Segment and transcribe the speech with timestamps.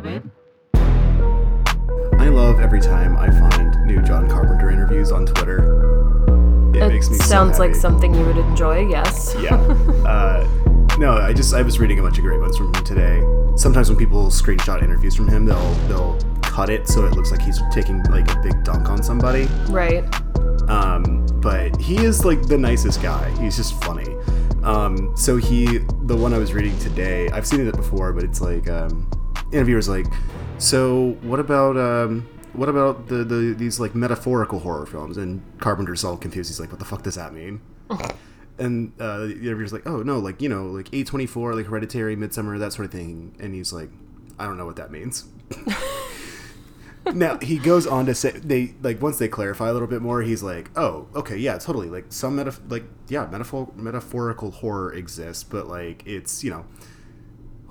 [0.00, 0.24] Babe.
[0.74, 5.58] I love every time I find new John Carpenter interviews on Twitter.
[6.74, 8.86] It, makes me so sounds like something you would enjoy.
[8.88, 9.34] Yes.
[9.40, 9.56] Yeah.
[10.08, 10.46] Uh,
[10.98, 13.22] no, I just I was reading a bunch of great ones from him today.
[13.56, 17.42] Sometimes when people screenshot interviews from him, they'll they'll cut it so it looks like
[17.42, 19.46] he's taking like a big dunk on somebody.
[19.68, 20.04] Right.
[20.68, 23.30] Um, but he is like the nicest guy.
[23.40, 24.16] He's just funny.
[24.62, 28.40] Um, so he, the one I was reading today, I've seen it before, but it's
[28.40, 29.08] like, um,
[29.52, 30.06] interviewer's like,
[30.58, 35.16] so what about, um, what about the, the these like metaphorical horror films?
[35.16, 36.50] And Carpenter's all confused.
[36.50, 37.60] He's like, what the fuck does that mean?
[38.58, 41.66] and uh, the interviewer's like, oh no, like you know, like A twenty four, like
[41.66, 43.36] Hereditary, Midsommar, that sort of thing.
[43.38, 43.90] And he's like,
[44.38, 45.26] I don't know what that means.
[47.14, 50.20] now he goes on to say they like once they clarify a little bit more
[50.20, 55.42] he's like oh okay yeah totally like some meta like yeah metaphor metaphorical horror exists
[55.42, 56.66] but like it's you know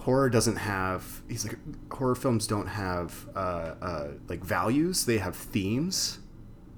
[0.07, 1.57] horror doesn't have he's like
[1.91, 6.19] horror films don't have uh, uh like values they have themes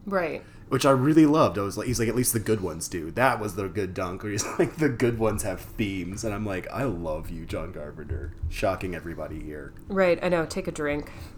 [0.06, 0.42] Right.
[0.70, 1.60] which I really loved.
[1.60, 3.12] I was like, he's like, at least the good ones do.
[3.12, 6.46] That was the good dunk where he's like, the good ones have themes, and I'm
[6.48, 8.34] like, I love you, John Carpenter.
[8.50, 9.74] Shocking everybody here.
[9.88, 10.18] Right.
[10.24, 10.48] I know.
[10.48, 11.12] Take a drink.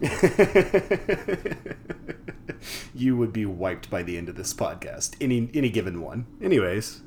[2.94, 5.16] you would be wiped by the end of this podcast.
[5.20, 6.26] Any any given one.
[6.40, 7.02] Anyways.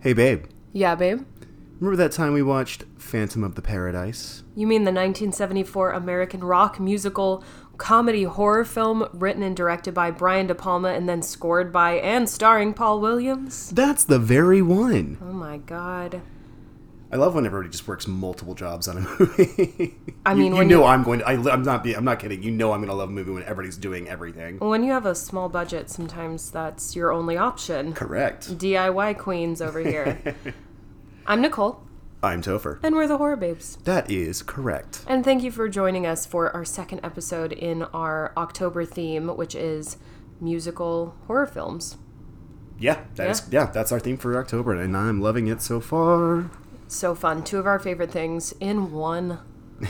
[0.00, 0.46] Hey babe.
[0.72, 1.26] Yeah, babe.
[1.80, 4.42] Remember that time we watched Phantom of the Paradise?
[4.56, 7.44] You mean the 1974 American rock musical
[7.76, 12.28] comedy horror film written and directed by Brian De Palma and then scored by and
[12.28, 13.70] starring Paul Williams?
[13.70, 15.18] That's the very one.
[15.22, 16.20] Oh my god.
[17.10, 19.94] I love when everybody just works multiple jobs on a movie.
[20.26, 21.26] I mean, you, when know you- I'm going to.
[21.28, 21.82] I, I'm not.
[21.84, 22.42] Be, I'm not kidding.
[22.42, 24.58] You know I'm going to love a movie when everybody's doing everything.
[24.58, 27.94] When you have a small budget, sometimes that's your only option.
[27.94, 28.58] Correct.
[28.58, 30.18] DIY queens over here.
[31.30, 31.82] I'm Nicole,
[32.22, 32.80] I'm Topher.
[32.82, 33.76] and we're the Horror Babes.
[33.84, 35.04] That is correct.
[35.06, 39.54] And thank you for joining us for our second episode in our October theme, which
[39.54, 39.98] is
[40.40, 41.98] musical horror films.
[42.78, 43.66] Yeah, that is- yeah.
[43.66, 46.50] That's our theme for October, and I'm loving it so far.
[46.86, 47.44] So fun.
[47.44, 49.40] Two of our favorite things in one.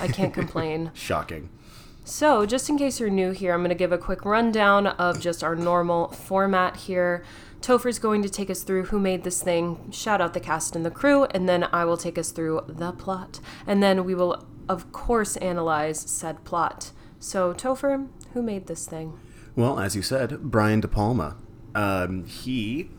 [0.00, 0.90] I can't complain.
[0.94, 1.50] Shocking.
[2.04, 5.20] So, just in case you're new here, I'm going to give a quick rundown of
[5.20, 7.22] just our normal format here.
[7.60, 10.86] Topher's going to take us through who made this thing, shout out the cast and
[10.86, 13.40] the crew, and then I will take us through the plot.
[13.66, 16.92] And then we will, of course, analyze said plot.
[17.18, 19.18] So, Topher, who made this thing?
[19.56, 21.36] Well, as you said, Brian De Palma.
[21.74, 22.90] Um, he,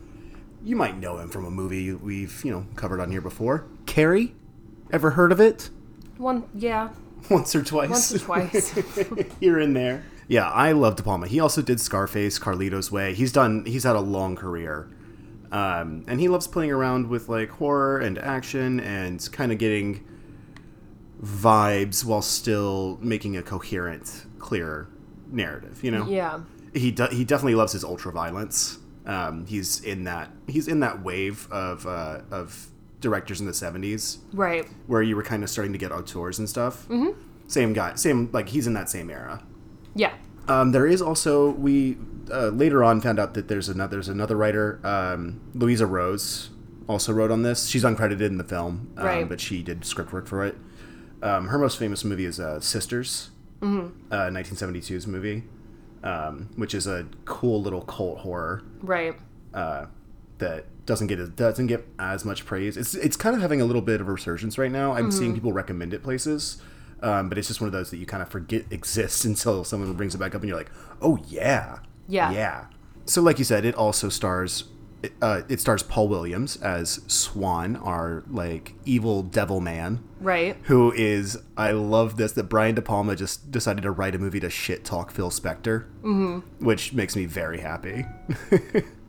[0.62, 3.66] you might know him from a movie we've you know covered on here before.
[3.86, 4.34] Carrie,
[4.92, 5.70] ever heard of it?
[6.18, 6.90] One, yeah,
[7.30, 7.90] Once or twice.
[7.90, 8.72] once or twice.
[9.40, 10.04] here and there.
[10.28, 11.26] Yeah, I love De Palma.
[11.26, 13.14] He also did Scarface, Carlito's Way.
[13.14, 13.64] He's done.
[13.66, 14.88] He's had a long career,
[15.50, 20.06] um, and he loves playing around with like horror and action and kind of getting
[21.22, 24.88] vibes while still making a coherent, clear
[25.30, 25.82] narrative.
[25.82, 26.06] You know.
[26.06, 26.40] yeah,
[26.74, 28.78] He de- he definitely loves his ultra violence.
[29.06, 32.68] Um, he's in that he's in that wave of uh, of
[33.00, 34.66] directors in the seventies right.
[34.86, 36.86] where you were kind of starting to get auteurs and stuff.
[36.88, 37.18] Mm-hmm.
[37.48, 39.42] Same guy, same like he's in that same era.
[39.94, 40.12] Yeah,
[40.46, 41.96] Um, there is also we
[42.30, 46.50] uh, later on found out that there's another there's another writer, um, Louisa Rose,
[46.86, 47.66] also wrote on this.
[47.66, 49.28] She's uncredited in the film, um, Right.
[49.28, 50.56] but she did script work for it.
[51.22, 53.30] Um, her most famous movie is uh, Sisters,
[53.60, 53.88] mm-hmm.
[54.12, 55.42] uh, 1972's movie,
[56.04, 59.14] um, which is a cool little cult horror right.
[59.52, 59.86] uh,
[60.40, 62.76] that doesn't get as, doesn't get as much praise.
[62.76, 64.92] It's it's kind of having a little bit of a resurgence right now.
[64.92, 65.18] I'm Mm-hmm.
[65.18, 66.60] seeing people recommend it places,
[67.02, 69.92] um, but it's just one of those that you kind of forget exists until someone
[69.94, 72.32] brings it back up, and you're like, oh yeah, Yeah.
[72.32, 72.64] yeah.
[73.06, 74.64] So like you said, it also stars.
[75.22, 80.58] Uh, it stars Paul Williams as Swan, our like evil devil man, Right.
[80.64, 84.40] who is I love this that Brian De Palma just decided to write a movie
[84.40, 86.40] to shit talk Phil Spector, mm-hmm.
[86.62, 88.04] which makes me very happy,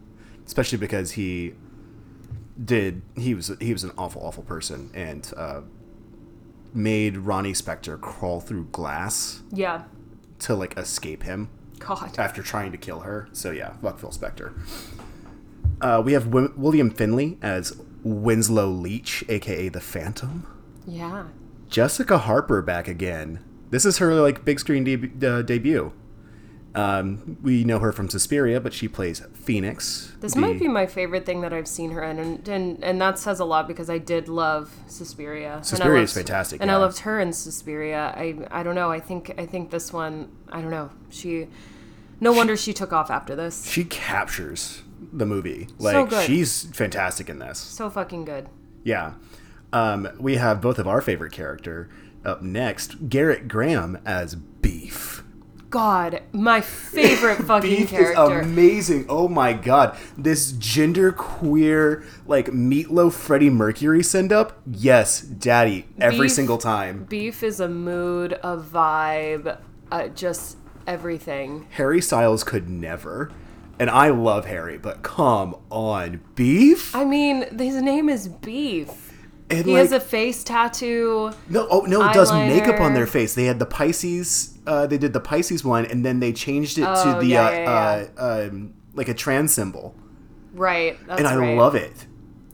[0.52, 1.54] especially because he
[2.66, 5.62] did he was he was an awful awful person and uh,
[6.74, 9.84] made Ronnie Spector crawl through glass Yeah.
[10.40, 11.48] to like escape him
[11.80, 12.20] God.
[12.20, 13.30] after trying to kill her.
[13.32, 14.52] So yeah, fuck Phil Spector.
[15.80, 20.46] Uh, we have Wi- William Finley as Winslow Leach, aka the Phantom.
[20.86, 21.28] Yeah.
[21.70, 23.40] Jessica Harper back again.
[23.70, 25.94] This is her like big screen deb- uh, debut.
[26.74, 30.14] Um, we know her from Suspiria, but she plays Phoenix.
[30.22, 33.02] This the- might be my favorite thing that I've seen her in, and and, and
[33.02, 35.60] that says a lot because I did love Suspiria.
[35.64, 38.14] Suspiria is loved- fantastic, and I loved her in Suspiria.
[38.16, 38.90] I I don't know.
[38.90, 40.32] I think I think this one.
[40.50, 40.92] I don't know.
[41.10, 41.48] She.
[42.22, 43.66] No wonder she took off after this.
[43.66, 45.68] She captures the movie.
[45.80, 46.26] Like good.
[46.26, 47.58] she's fantastic in this.
[47.58, 48.48] So fucking good.
[48.84, 49.14] Yeah.
[49.74, 51.90] Um, we have both of our favorite character,
[52.24, 55.24] Up next, Gerrit Graham as Beef.
[55.72, 58.42] God, my favorite fucking Beef character.
[58.42, 59.06] is amazing.
[59.10, 59.98] Oh my god.
[60.18, 64.62] This gender queer, like meatloaf Freddie Mercury send up?
[64.70, 67.06] Yes, daddy, every Beef- single time.
[67.06, 69.58] Beef is a mood, a vibe,
[69.92, 71.68] uh, just everything.
[71.72, 73.32] Harry Styles could never.
[73.80, 76.96] And I love Harry, but come on, Beef?
[76.96, 78.90] I mean, his name is Beef.
[79.50, 81.32] And He like, has a face tattoo.
[81.50, 83.34] No, oh no, it does makeup on their face.
[83.34, 84.51] They had the Pisces.
[84.68, 87.48] Uh, they did the Pisces one, and then they changed it to Oh, the yeah,
[87.48, 89.96] uh, yeah, Uh, um, like a trans symbol,
[90.54, 90.98] Right.
[91.08, 91.58] That's and I right.
[91.58, 92.06] love it.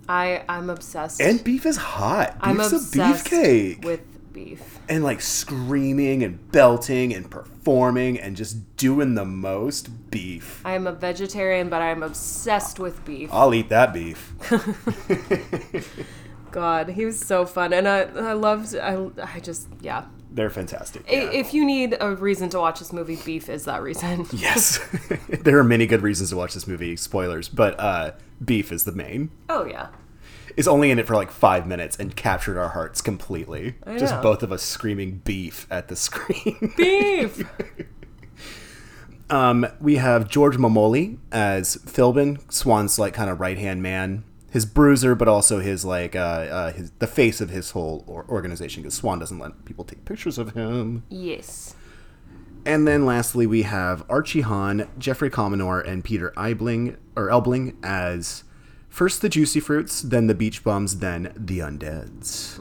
[0.08, 1.20] I I'm obsessed.
[1.22, 2.38] And beef is hot.
[2.40, 4.02] I'm Beef's a obsessed beefcake, with
[4.32, 4.80] beef.
[4.88, 10.62] and like screaming and belting and performing and just doing the most beef.
[10.64, 13.30] I am a vegetarian, but I am obsessed with beef.
[13.34, 14.32] I'll eat that beef.
[16.52, 18.76] God, he was so fun, and I I loved.
[18.76, 20.06] I I just yeah.
[20.32, 21.04] They're fantastic.
[21.10, 21.32] Yeah.
[21.32, 24.28] If you need a reason to watch this movie, beef is that reason.
[24.34, 24.80] yes,
[25.42, 26.96] there are many good reasons to watch this movie.
[26.96, 28.12] Spoilers, but uh,
[28.44, 29.32] beef is the main.
[29.50, 29.88] Oh yeah.
[30.56, 33.76] is only in it for like five minutes and captured our hearts completely.
[33.86, 34.22] I Just know.
[34.22, 36.74] both of us screaming beef at the screen.
[36.78, 37.44] Beef.
[39.30, 44.24] um, we have George Memmoli as Philbin, Swan's like kind of right hand man,
[44.58, 46.20] his bruiser, but also his like uh,
[46.60, 50.04] uh, his the face of his whole or- organization because Swan doesn't let people take
[50.04, 51.04] pictures of him.
[51.10, 51.76] yes.
[52.66, 58.44] And then lastly, we have Archie Hahn, Jeffrey Comanor, and Peter Eibling or Elbling as
[58.90, 62.58] first the Juicy Fruits, then the Beach Bums, then the Undeads.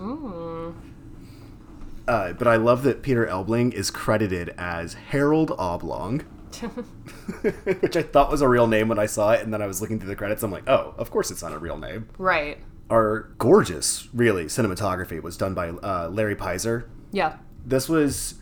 [2.06, 6.24] Uh, but I love that Peter Elbling is credited as Harold Oblong,
[7.80, 9.80] which I thought was a real name when I saw it, and then I was
[9.80, 10.42] looking through the credits.
[10.42, 12.08] I'm like, oh, of course it's not a real name.
[12.18, 12.58] Right.
[12.90, 17.36] Our gorgeous, really, cinematography was done by uh, Larry Pizer, Yeah.
[17.64, 18.34] this was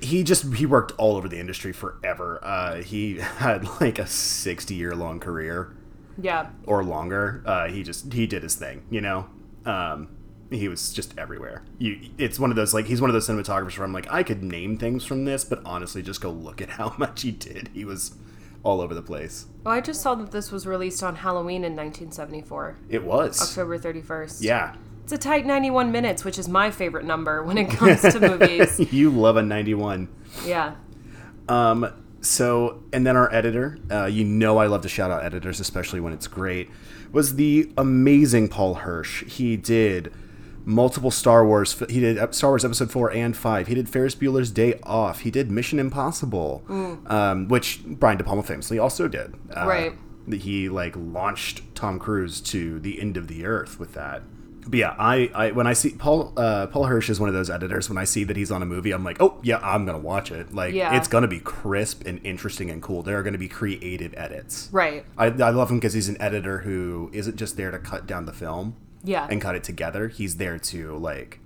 [0.00, 4.74] he just he worked all over the industry forever uh, he had like a 60
[4.74, 5.72] year long career
[6.20, 6.50] Yeah.
[6.66, 9.28] or longer uh, he just he did his thing you know
[9.64, 10.08] um,
[10.50, 13.76] he was just everywhere you it's one of those like he's one of those cinematographers
[13.76, 16.70] where i'm like i could name things from this but honestly just go look at
[16.70, 18.14] how much he did he was
[18.62, 21.76] all over the place Oh, I just saw that this was released on Halloween in
[21.76, 24.38] 1974, it was October 31st.
[24.42, 24.74] yeah
[25.04, 28.80] It's a tight 91 minutes, which is my favorite number when it comes to movies.
[28.92, 30.08] you love a 91
[30.46, 30.74] Yeah.
[31.48, 35.60] Um, so, and then our editor, uh, you know, I love to shout out editors,
[35.60, 36.68] especially when it's great,
[37.12, 39.24] was the amazing Paul Hirsch.
[39.24, 40.12] He did
[40.68, 41.72] multiple Star Wars.
[41.88, 43.66] He did Star Wars Episode Four and Five.
[43.68, 45.20] He did Ferris Bueller's Day Off.
[45.20, 46.62] He did Mission Impossible,
[47.06, 49.34] um, which Brian De Palma famously also did.
[49.56, 49.92] Uh, Right.
[50.30, 54.22] He like launched Tom Cruise to the end of the earth with that.
[54.66, 57.48] But yeah, I, I when I see Paul uh, Paul Hirsch is one of those
[57.48, 57.88] editors.
[57.88, 60.30] When I see that he's on a movie, I'm like, oh yeah, I'm gonna watch
[60.30, 60.52] it.
[60.54, 60.94] Like Yeah.
[60.98, 63.02] it's gonna be crisp and interesting and cool.
[63.02, 64.68] There are gonna be creative edits.
[64.70, 65.06] Right.
[65.16, 68.26] I, I love him because he's an editor who isn't just there to cut down
[68.26, 68.76] the film
[69.08, 69.26] Yeah.
[69.30, 70.08] and cut it together.
[70.08, 71.40] He's there to like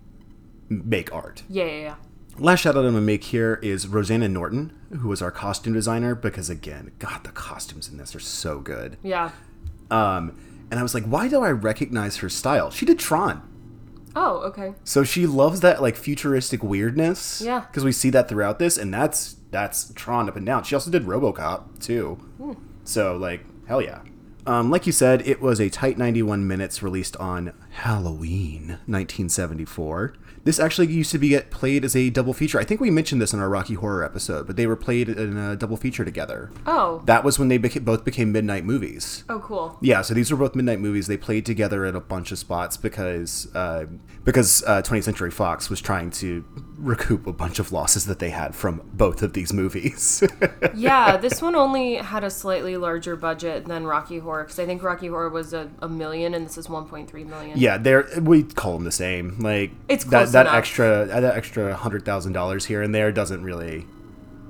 [0.69, 1.43] make art.
[1.49, 1.94] yeah, yeah, yeah.
[2.38, 6.14] Last shout out I'm gonna make here is Rosanna Norton, who was our costume designer.
[6.14, 8.97] Because again, God, the costumes in this are so good.
[9.02, 9.31] Yeah.
[9.90, 10.38] Um,
[10.71, 12.71] and I was like, why do I recognize her style?
[12.71, 13.42] She did Tron.
[14.16, 14.75] Oh, okay.
[14.85, 17.42] So she loves that like futuristic weirdness.
[17.42, 17.61] Yeah.
[17.61, 20.64] Because we see that throughout this, and that's that's Tron up and down.
[20.64, 22.19] She also did RoboCop too.
[22.85, 24.00] So like hell yeah.
[24.46, 30.14] Um, like you said, it was a tight 91 minutes released on Halloween 1974.
[30.44, 32.58] This actually used to be get played as a double feature.
[32.58, 35.37] I think we mentioned this in our Rocky Horror episode, but they were played in
[35.37, 36.50] a double feature together.
[36.66, 37.00] Oh.
[37.04, 39.22] That was when they beca- both became midnight movies.
[39.28, 39.78] Oh, cool.
[39.80, 41.06] Yeah, so these were both midnight movies.
[41.06, 43.87] They played together at a bunch of spots because uh,
[44.25, 46.44] because uh, 20th Century Fox was trying to
[46.82, 50.22] recoup a bunch of losses that they had from both of these movies.
[50.74, 54.82] Yeah, this one only had a slightly larger budget than Rocky Horror because I think
[54.82, 57.58] Rocky Horror was a, a million and this is 1.3 million.
[57.58, 59.38] yeah, they're we call them the same.
[59.38, 60.54] Like It's that that enough.
[60.54, 63.86] extra that extra hundred thousand dollars here and there doesn't really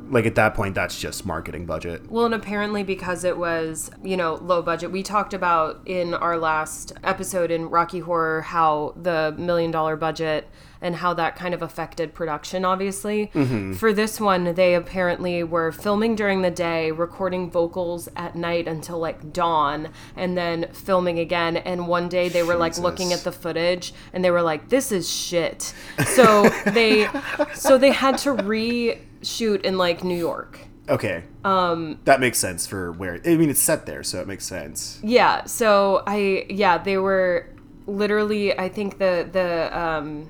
[0.08, 2.10] like at that point that's just marketing budget.
[2.10, 6.36] Well, and apparently because it was, you know, low budget, we talked about in our
[6.38, 10.48] last episode in Rocky Horror how the million dollar budget
[10.82, 13.30] and how that kind of affected production, obviously.
[13.78, 18.98] For this one, they apparently were filming during the day, recording vocals at night until
[18.98, 21.56] like dawn, and then filming again.
[21.56, 24.92] And one day they were like looking at the footage and they were like, this
[24.92, 25.72] is shit.
[26.04, 27.08] So they,
[27.54, 30.58] so they had to reshoot in like New York.
[30.88, 31.22] Okay.
[31.44, 34.98] Um that makes sense for where I mean it's set there, so it makes sense.
[35.02, 37.48] Yeah, so I yeah, they were
[37.86, 40.28] literally I think the the um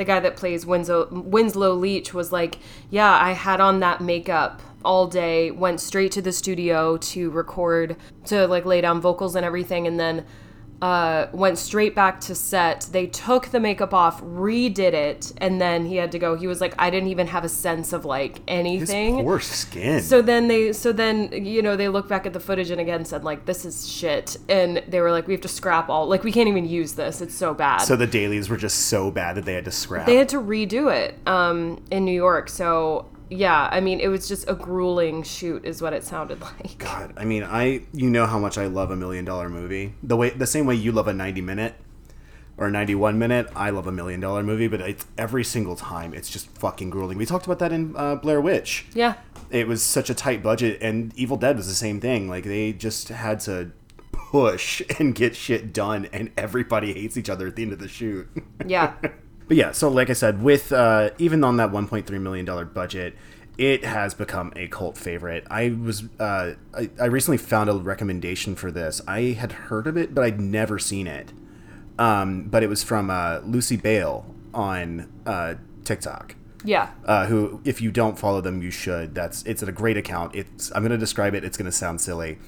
[0.00, 4.62] the guy that plays Winslow Winslow Leach was like, "Yeah, I had on that makeup
[4.82, 9.44] all day, went straight to the studio to record to like lay down vocals and
[9.44, 10.24] everything and then
[10.82, 12.88] uh, went straight back to set.
[12.90, 16.36] They took the makeup off, redid it, and then he had to go.
[16.36, 19.22] He was like, I didn't even have a sense of like His anything.
[19.22, 20.00] poor skin.
[20.02, 23.04] So then they, so then you know they look back at the footage and again
[23.04, 26.24] said like this is shit, and they were like we have to scrap all like
[26.24, 27.20] we can't even use this.
[27.20, 27.82] It's so bad.
[27.82, 30.06] So the dailies were just so bad that they had to scrap.
[30.06, 32.48] they had to redo it um, in New York.
[32.48, 36.76] So yeah, I mean it was just a grueling shoot, is what it sounded like.
[36.78, 39.94] God, I mean, I you know how much I love a million dollar movie.
[40.02, 41.74] The way the same way you love a ninety minute
[42.56, 44.68] or a ninety one minute, I love a million dollar movie.
[44.68, 47.16] But it's every single time, it's just fucking grueling.
[47.16, 48.86] We talked about that in uh, Blair Witch.
[48.94, 49.14] Yeah,
[49.50, 52.28] It was such a tight budget, and Evil Dead was the same thing.
[52.28, 53.70] Like they just had to
[54.12, 57.88] push and get shit done, and everybody hates each other at the end of the
[57.88, 58.28] shoot.
[58.66, 58.94] yeah.
[59.50, 63.16] But yeah, so like I said, with uh, even on that 1.3 million dollar budget,
[63.58, 65.44] it has become a cult favorite.
[65.50, 69.00] I was uh, I, I recently found a recommendation for this.
[69.08, 71.32] I had heard of it, but I'd never seen it.
[71.98, 76.36] Um, but it was from uh, Lucy Baal on uh, TikTok.
[76.62, 76.90] Yeah.
[77.04, 79.16] Uh, who, if you don't follow them, you should.
[79.16, 80.36] That's it's a great account.
[80.36, 81.42] It's I'm gonna describe it.
[81.42, 82.38] It's gonna sound silly,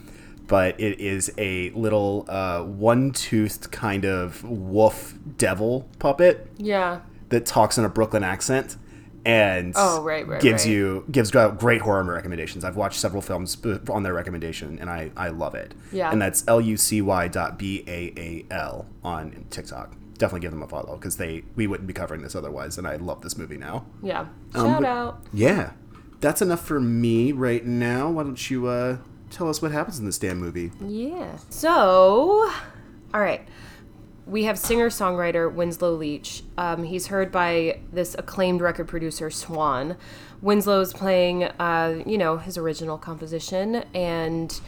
[0.53, 7.01] but it is a little uh, one-toothed kind of wolf devil puppet Yeah.
[7.31, 8.77] that talks in a Brooklyn accent
[9.25, 10.73] and Oh, right, right, gives right.
[10.75, 12.65] you gives great horror recommendations.
[12.65, 13.57] I've watched several films
[13.89, 15.73] on their recommendation, and I I love it.
[15.93, 16.11] Yeah.
[16.11, 19.95] and that's L U C Y dot B A A L on TikTok.
[20.19, 22.97] Definitely give them a follow because they we wouldn't be covering this otherwise, and I
[22.97, 23.87] love this movie now.
[24.03, 24.27] Yeah.
[24.55, 25.23] Um, Shout out.
[25.33, 25.73] Yeah,
[26.21, 28.11] that's enough for me right now.
[28.11, 28.99] Why don't you uh,
[29.33, 30.71] tell us what happens in this damn movie?
[30.87, 31.39] Yeah.
[31.49, 32.51] So,
[33.15, 33.47] all right.
[34.25, 36.45] We have singer songwriter Winslow Leach.
[36.57, 39.97] Um, he's heard by this acclaimed record producer, Swan.
[40.41, 44.61] Winslow's playing, uh, you know, his original composition, and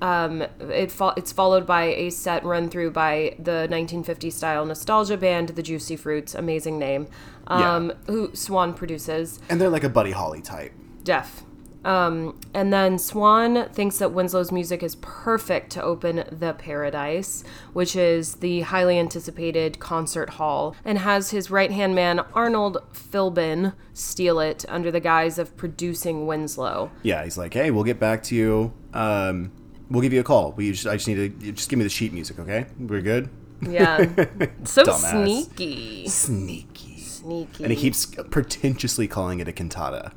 [0.00, 5.16] um, it fo- it's followed by a set run through by the 1950s style nostalgia
[5.16, 7.06] band, the Juicy Fruits, amazing name,
[7.48, 9.40] um, who Swan produces.
[9.48, 10.72] And they're like a Buddy Holly type.
[11.04, 11.44] Deaf.
[11.84, 17.96] Um, and then Swan thinks that Winslow's music is perfect to open The Paradise, which
[17.96, 24.38] is the highly anticipated concert hall, and has his right hand man, Arnold Philbin, steal
[24.40, 26.90] it under the guise of producing Winslow.
[27.02, 28.72] Yeah, he's like, hey, we'll get back to you.
[28.94, 29.52] Um,
[29.90, 30.52] we'll give you a call.
[30.52, 32.66] We just, I just need to just give me the sheet music, okay?
[32.78, 33.28] We're good.
[33.60, 34.26] Yeah.
[34.64, 36.08] so sneaky.
[36.08, 36.98] Sneaky.
[37.00, 37.64] Sneaky.
[37.64, 40.12] And he keeps pretentiously calling it a cantata.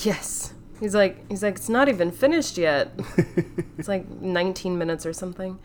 [0.00, 0.52] Yes.
[0.80, 2.92] He's like he's like it's not even finished yet.
[3.78, 5.58] it's like 19 minutes or something.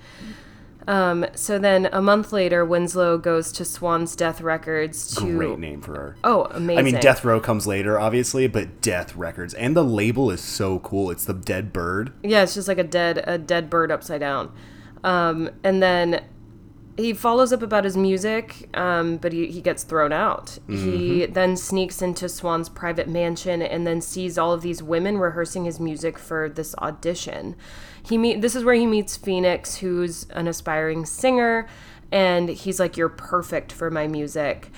[0.87, 5.81] Um, so then a month later, Winslow goes to Swan's Death Records to Great name
[5.81, 6.17] for her.
[6.23, 6.79] Oh, amazing!
[6.79, 10.79] I mean, Death Row comes later, obviously, but Death Records, and the label is so
[10.79, 11.09] cool.
[11.09, 12.11] It's the dead bird.
[12.21, 14.51] Yeah, it's just like a dead a dead bird upside down.
[15.03, 16.25] Um, and then
[16.95, 20.59] he follows up about his music, um, but he, he gets thrown out.
[20.67, 25.65] He then sneaks into Swan's private mansion and then sees all of these women rehearsing
[25.65, 27.55] his music for this audition.
[28.05, 31.67] He meet this is where he meets Phoenix, who's an aspiring singer,
[32.11, 34.69] and he's like, "You're perfect for my music."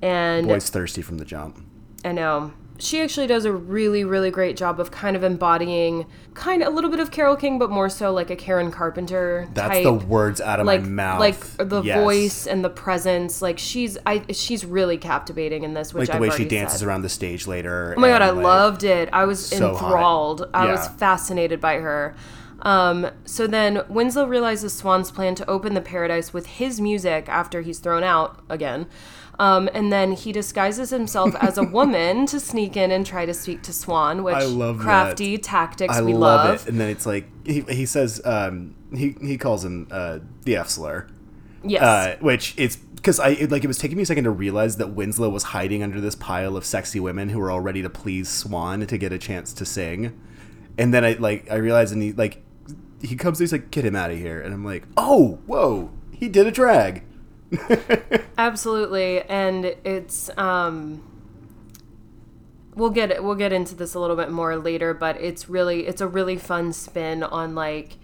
[0.00, 1.64] And Boy's thirsty from the jump.
[2.04, 2.52] I know.
[2.76, 6.70] She actually does a really, really great job of kind of embodying kind of a
[6.72, 9.84] little bit of Carole King, but more so like a Karen Carpenter That's type.
[9.84, 11.20] the words out of like my mouth.
[11.20, 12.02] like the Yes.
[12.02, 13.40] voice and the presence.
[13.40, 16.80] Like she's I she's really captivating in this, which like the I've way she dances
[16.80, 16.88] said.
[16.88, 17.94] around the stage later.
[17.96, 19.08] Oh my god, I like, loved it.
[19.12, 19.84] I was so hot.
[19.84, 20.50] enthralled.
[20.52, 22.16] I was fascinated by her.
[22.62, 27.60] Um, so then Winslow realizes Swan's plan to open the paradise with his music after
[27.60, 28.86] he's thrown out again.
[29.38, 33.34] Um, and then he disguises himself as a woman to sneak in and try to
[33.34, 34.84] speak to Swan, which I love that.
[34.84, 36.54] crafty tactics I we love, love.
[36.66, 36.68] it.
[36.68, 40.68] And then it's like he, he says um, he he calls him uh, the F
[40.68, 41.08] slur.
[41.66, 41.82] Yes.
[41.82, 44.76] uh, which it's because I it, like it was taking me a second to realize
[44.76, 47.90] that Winslow was hiding under this pile of sexy women who were all ready to
[47.90, 50.18] please Swan to get a chance to sing,
[50.78, 52.42] and then I like I realized and he like
[53.02, 56.28] he comes he's like get him out of here and I'm like oh whoa he
[56.28, 57.02] did a drag
[58.38, 61.02] Absolutely, and it's um
[62.74, 66.00] we'll get we'll get into this a little bit more later, but it's really it's
[66.00, 67.96] a really fun spin on like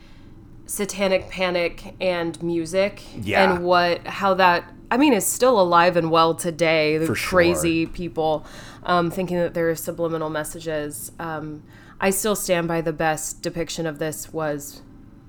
[0.66, 3.52] satanic panic and music Yeah.
[3.54, 6.98] and what how that I mean is still alive and well today.
[6.98, 7.38] The For sure.
[7.38, 8.44] crazy people
[8.84, 11.12] um, thinking that there are subliminal messages.
[11.18, 11.62] Um,
[12.00, 14.80] I still stand by the best depiction of this was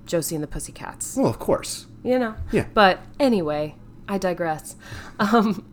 [0.05, 2.33] Josie and the Pussycats well of course you know.
[2.51, 2.65] Yeah.
[2.73, 3.75] But anyway,
[4.11, 4.75] I digress.
[5.19, 5.65] Um,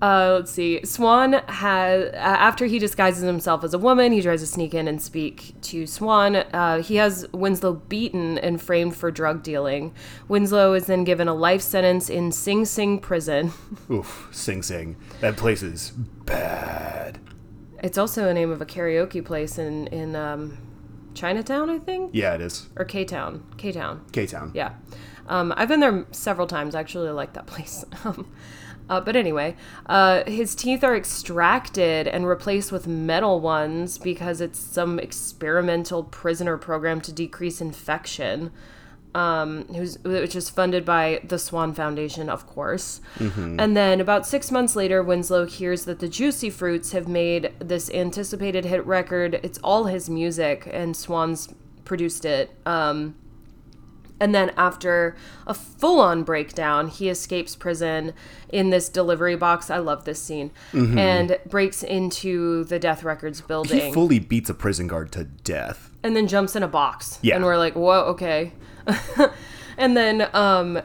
[0.00, 0.80] Uh, let's see.
[0.86, 4.86] Swan has uh, after he disguises himself as a woman, he tries to sneak in
[4.86, 6.36] and speak to Swan.
[6.36, 9.92] Uh, he has Winslow beaten and framed for drug dealing.
[10.28, 13.50] Winslow is then given a life sentence in Sing Sing prison.
[13.90, 14.94] Oof, Sing Sing.
[15.20, 17.18] That place is bad.
[17.82, 20.58] It's also the name of a karaoke place in in um,
[21.14, 22.68] Chinatown, I think, Yeah, it is.
[22.76, 23.42] or K Town.
[23.56, 24.04] K Town.
[24.12, 24.52] K Town.
[24.54, 24.74] Yeah.
[25.28, 26.74] Um, I've been there several times.
[26.74, 27.84] I actually like that place.
[28.04, 28.30] Um,
[28.88, 29.54] uh, but anyway,
[29.86, 36.56] uh, his teeth are extracted and replaced with metal ones because it's some experimental prisoner
[36.56, 38.50] program to decrease infection,
[39.14, 43.02] um, who's, which is funded by the Swan Foundation, of course.
[43.60, 47.90] And then about six months later, Winslow hears that the Juicy Fruits have made this
[47.90, 49.38] anticipated hit record.
[49.42, 51.52] It's all his music, and Swan's
[51.84, 52.52] produced it.
[52.64, 53.16] Um,
[54.20, 58.12] and then after a full-on breakdown, he escapes prison
[58.48, 59.70] in this delivery box.
[59.70, 60.50] I love this scene.
[60.72, 60.98] Mm-hmm.
[60.98, 63.80] And breaks into the Death Records building.
[63.80, 65.90] He fully beats a prison guard to death.
[66.02, 67.18] and then jumps in a box.
[67.22, 67.36] Yeah.
[67.36, 68.52] And we're like, "Whoa, okay."
[69.78, 70.82] and then um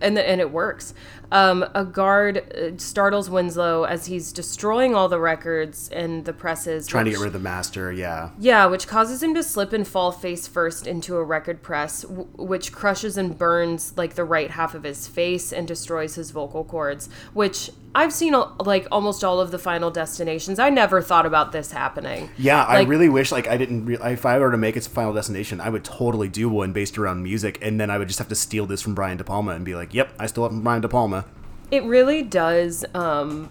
[0.00, 0.92] and the, and it works.
[1.32, 6.86] Um, a guard uh, startles Winslow as he's destroying all the records and the presses.
[6.86, 8.30] Trying to get rid of the master, yeah.
[8.38, 12.28] yeah, which causes him to slip and fall face first into a record press, w-
[12.34, 16.62] which crushes and burns like the right half of his face and destroys his vocal
[16.62, 17.08] cords.
[17.32, 20.58] Which I've seen like almost all of the Final Destinations.
[20.58, 22.30] I never thought about this happening.
[22.36, 23.86] Yeah, I really wish like I didn't.
[23.86, 26.72] Re- if I were to make it to Final Destination, I would totally do one
[26.72, 29.24] based around music, and then I would just have to steal this from Brian De
[29.24, 31.24] Palma and be like, "Yep, I stole it from Brian De Palma."
[31.70, 32.84] It really does.
[32.94, 33.50] Um,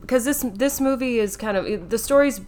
[0.00, 2.40] because this this movie is kind of the story's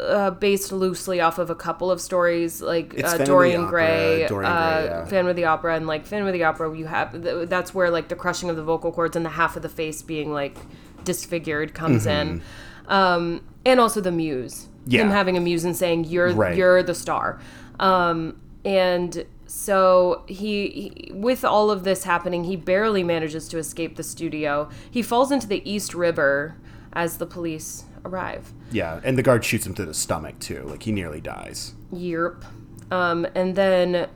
[0.00, 3.66] uh, based loosely off of a couple of stories like uh, Phantom of the Dorian
[3.66, 5.04] Gray, Dorian uh, Gray, yeah.
[5.04, 8.08] Phantom of the Opera, and like Fan of the Opera, you have that's where like
[8.08, 10.56] the crushing of the vocal cords and the half of the face being like
[11.04, 12.42] disfigured comes in,
[12.88, 14.90] um, and also the muse, Mm-hmm.
[14.92, 15.02] Yeah.
[15.02, 16.56] him having a muse and saying you're Right.
[16.56, 17.38] you're the star,
[17.78, 23.96] um, and so he, he with all of this happening he barely manages to escape
[23.96, 26.56] the studio he falls into the east river
[26.92, 30.62] as the police arrive Yeah, and the guard shoots him through the stomach too.
[30.62, 31.74] Like he nearly dies.
[31.92, 32.44] Yerp.
[32.90, 34.08] Um, and then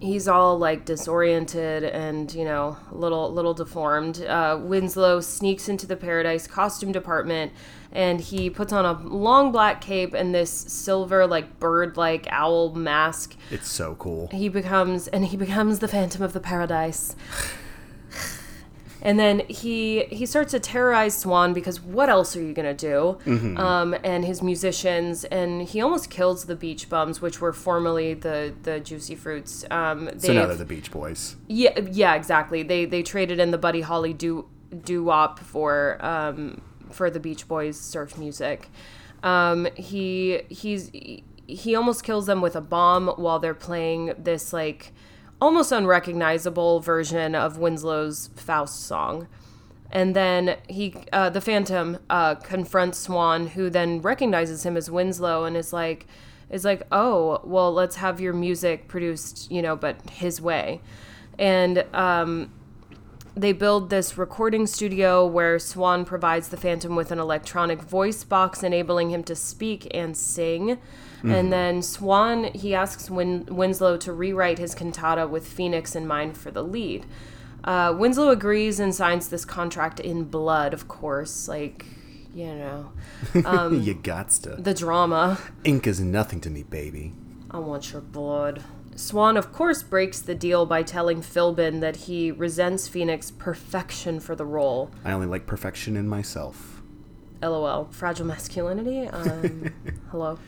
[0.00, 4.22] he's all like disoriented and you know a little little deformed.
[4.22, 7.52] Uh, Winslow sneaks into the Paradise costume department
[7.92, 12.74] and he puts on a long black cape and this silver like bird like owl
[12.74, 13.36] mask.
[13.50, 14.28] It's so cool.
[14.32, 17.16] He becomes and he becomes the Phantom of the Paradise.
[19.00, 23.16] And then he he starts to terrorize Swan because what else are you gonna do?
[23.24, 23.56] Mm-hmm.
[23.56, 28.52] Um, and his musicians, and he almost kills the Beach Bums, which were formerly the
[28.64, 29.64] the Juicy Fruits.
[29.70, 31.36] Um, So now they're the Beach Boys.
[31.46, 32.64] yeah, yeah, exactly.
[32.64, 34.48] They they traded in the Buddy Holly doo
[34.84, 36.60] doo wop for um
[36.92, 38.70] for the Beach Boys surf music.
[39.22, 44.92] Um, he he's he almost kills them with a bomb while they're playing this like
[45.40, 49.28] almost unrecognizable version of Winslow's Faust song.
[49.90, 55.44] And then he, uh, the Phantom, uh, confronts Swan, who then recognizes him as Winslow
[55.44, 56.06] and is like,
[56.50, 60.80] is like, oh, well, let's have your music produced, you know, but his way.
[61.38, 62.52] And um,
[63.38, 68.62] they build this recording studio where Swan provides the Phantom with an electronic voice box,
[68.62, 70.78] enabling him to speak and sing.
[71.24, 76.36] And then Swan, he asks Win- Winslow to rewrite his cantata with Phoenix in mind
[76.38, 77.06] for the lead.
[77.64, 81.48] Uh, Winslow agrees and signs this contract in blood, of course.
[81.48, 81.86] Like,
[82.32, 82.92] you know,
[83.44, 84.50] Um, you got to.
[84.50, 85.38] the drama.
[85.64, 87.12] Ink is nothing to me, baby.
[87.50, 88.62] I want your blood.
[88.98, 94.34] Swan, of course, breaks the deal by telling Philbin that he resents Phoenix's perfection for
[94.34, 94.90] the role.
[95.04, 96.82] I only like perfection in myself.
[97.40, 97.86] LOL.
[97.92, 99.06] Fragile masculinity?
[99.06, 99.72] Um,
[100.10, 100.38] hello.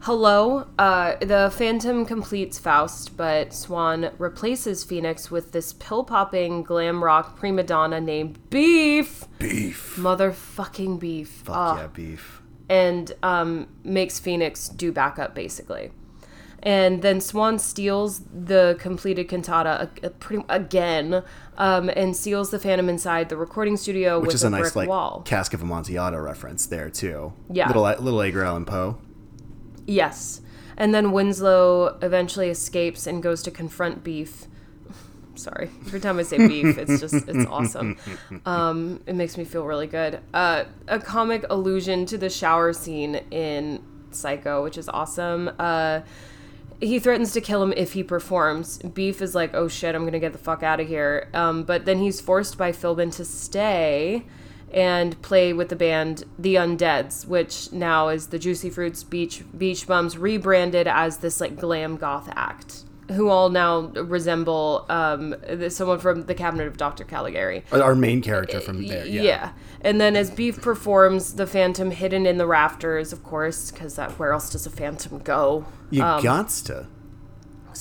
[0.00, 0.66] Hello.
[0.78, 7.36] Uh, the Phantom completes Faust, but Swan replaces Phoenix with this pill popping glam rock
[7.36, 9.24] prima donna named Beef.
[9.38, 9.96] Beef.
[9.98, 11.28] Motherfucking Beef.
[11.44, 11.80] Fuck Ah.
[11.82, 12.40] yeah, beef.
[12.70, 15.90] and um, makes Phoenix do backup basically.
[16.62, 21.22] And then Swan steals the completed cantata a, a pretty, again
[21.56, 24.74] um, and seals the Phantom inside the recording studio Which with is a, a nice
[24.74, 25.22] like wall.
[25.24, 27.32] Cask of Amontillado reference there too.
[27.50, 27.68] Yeah.
[27.68, 28.98] Little little Edgar Allan Poe.
[29.86, 30.40] Yes.
[30.76, 34.46] And then Winslow eventually escapes and goes to confront Beef.
[35.34, 35.70] Sorry.
[35.86, 37.96] Every time I say beef, it's just, it's awesome.
[38.44, 40.20] Um, it makes me feel really good.
[40.34, 45.50] Uh, a comic allusion to the shower scene in Psycho, which is awesome.
[45.58, 46.00] Uh,
[46.80, 48.78] he threatens to kill him if he performs.
[48.78, 51.28] Beef is like, oh shit, I'm gonna get the fuck out of here.
[51.34, 54.24] Um, but then he's forced by Philbin to stay
[54.72, 59.86] and play with the band The Undeads, which now is the Juicy Fruits Beach Beach
[59.86, 62.84] Bums rebranded as this like glam goth act.
[63.12, 65.34] Who all now resemble um,
[65.68, 67.04] someone from the Cabinet of Dr.
[67.04, 67.64] Caligari.
[67.72, 69.06] Our main character from there.
[69.06, 69.22] Yeah.
[69.22, 69.52] Yeah.
[69.80, 74.18] And then as Beef performs the Phantom hidden in the rafters, of course, because that
[74.18, 75.66] where else does a Phantom go?
[75.90, 76.86] You gots to.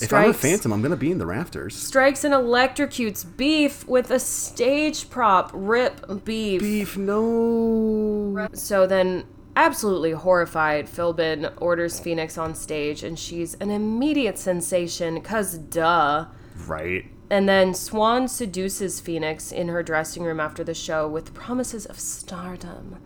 [0.01, 1.75] If I'm a phantom, I'm gonna be in the rafters.
[1.75, 5.49] Strikes and electrocutes Beef with a stage prop.
[5.53, 6.61] Rip Beef.
[6.61, 8.47] Beef, no.
[8.53, 9.25] So then,
[9.57, 16.27] absolutely horrified, Philbin orders Phoenix on stage, and she's an immediate sensation, cause duh.
[16.65, 17.05] Right.
[17.29, 21.99] And then Swan seduces Phoenix in her dressing room after the show with promises of
[21.99, 22.97] stardom.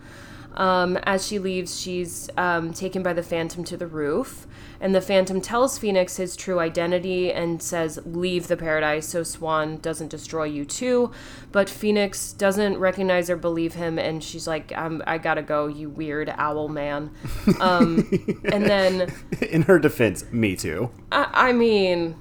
[0.53, 4.47] Um, as she leaves, she's um, taken by the Phantom to the roof,
[4.81, 9.77] and the Phantom tells Phoenix his true identity and says, Leave the paradise so Swan
[9.77, 11.11] doesn't destroy you too.
[11.51, 15.89] But Phoenix doesn't recognize or believe him, and she's like, I'm, I gotta go, you
[15.89, 17.11] weird owl man.
[17.59, 18.09] Um,
[18.51, 19.13] and then.
[19.49, 20.89] In her defense, me too.
[21.11, 22.15] I, I mean,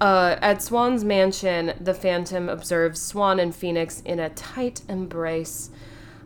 [0.00, 5.70] uh, at Swan's mansion, the Phantom observes Swan and Phoenix in a tight embrace.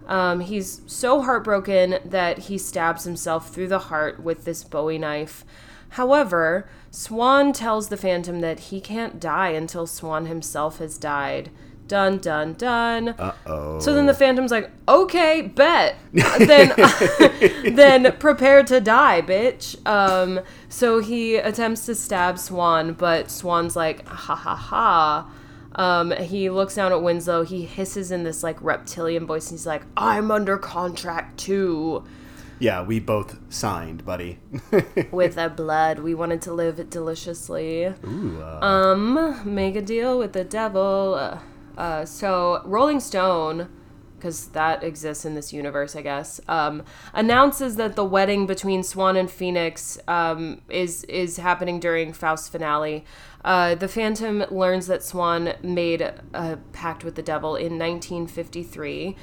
[0.07, 5.45] Um, he's so heartbroken that he stabs himself through the heart with this Bowie knife.
[5.91, 11.51] However, Swan tells the Phantom that he can't die until Swan himself has died.
[11.89, 13.09] Dun dun dun.
[13.11, 13.79] Uh oh.
[13.79, 15.97] So then the Phantom's like, okay, bet.
[16.13, 16.73] then,
[17.75, 19.87] then prepare to die, bitch.
[19.87, 25.31] Um, so he attempts to stab Swan, but Swan's like, ha ha ha.
[25.75, 27.45] Um, he looks down at Winslow.
[27.45, 32.05] He hisses in this like reptilian voice, and he's like, "I'm under contract too."
[32.59, 34.39] Yeah, we both signed, buddy.
[35.11, 37.87] With the blood, we wanted to live deliciously.
[37.87, 41.39] Ooh, uh, Um, make a deal with the devil.
[41.77, 43.69] Uh, so Rolling Stone,
[44.23, 49.17] because that exists in this universe, I guess, um, announces that the wedding between Swan
[49.17, 53.05] and Phoenix um, is is happening during Faust's finale.
[53.45, 59.17] Uh, the Phantom learns that Swan made a pact with the devil in 1953.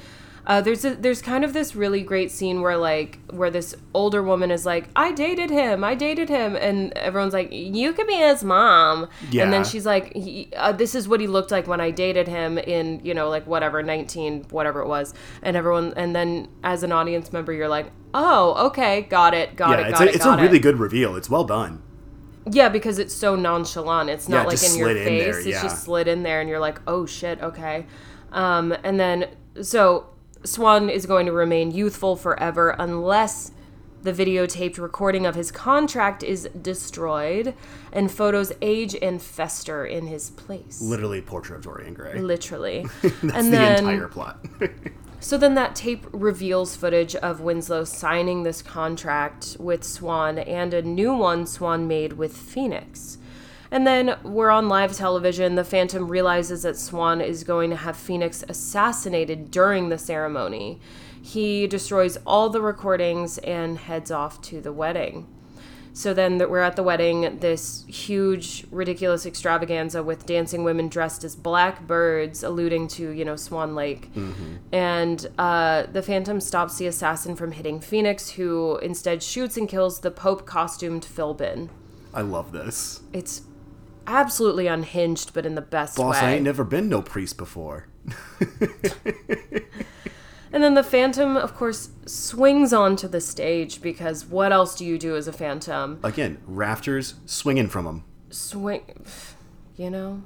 [0.46, 4.22] Uh, there's a, there's kind of this really great scene where like where this older
[4.22, 8.14] woman is like I dated him I dated him and everyone's like you could be
[8.14, 9.08] his mom.
[9.44, 12.26] And then she's like he, uh, this is what he looked like when I dated
[12.26, 15.14] him in you know like whatever 19 whatever it was.
[15.42, 19.78] And everyone and then as an audience member you're like oh okay got it got
[19.78, 20.62] yeah, it it's got a, it it's a really it.
[20.62, 21.16] good reveal.
[21.16, 21.82] It's well done.
[22.50, 24.08] yeah because it's so nonchalant.
[24.08, 25.36] It's not it like in your in face.
[25.36, 27.86] There, it's just slid in there and you're like oh shit okay.
[28.32, 29.28] Um, and then
[29.60, 30.06] so
[30.44, 33.52] Swan is going to remain youthful forever unless
[34.02, 37.54] the videotaped recording of his contract is destroyed
[37.92, 40.80] and photos age and fester in his place.
[40.80, 42.18] Literally, portrait of Dorian Gray.
[42.18, 42.86] Literally.
[43.02, 44.44] That's and the then entire plot.
[45.20, 50.82] so then that tape reveals footage of Winslow signing this contract with Swan and a
[50.82, 53.18] new one Swan made with Phoenix.
[53.70, 55.54] And then we're on live television.
[55.54, 60.80] The Phantom realizes that Swan is going to have Phoenix assassinated during the ceremony.
[61.22, 65.28] He destroys all the recordings and heads off to the wedding.
[65.92, 71.24] So then that we're at the wedding, this huge, ridiculous extravaganza with dancing women dressed
[71.24, 74.08] as black birds, alluding to, you know, Swan Lake.
[74.72, 80.00] And uh, the Phantom stops the assassin from hitting Phoenix, who instead shoots and kills
[80.00, 81.68] the Pope costumed Philbin.
[82.14, 83.02] I love this.
[83.12, 83.42] It's
[84.06, 86.28] absolutely unhinged, but in the best Boss, way.
[86.28, 87.86] I ain't never been no priest before.
[90.52, 94.98] And then the Phantom, of course, swings onto the stage because what else do you
[94.98, 96.00] do as a Phantom?
[96.02, 98.02] Again, rafters swinging from them.
[98.30, 98.82] swing
[99.80, 100.22] you know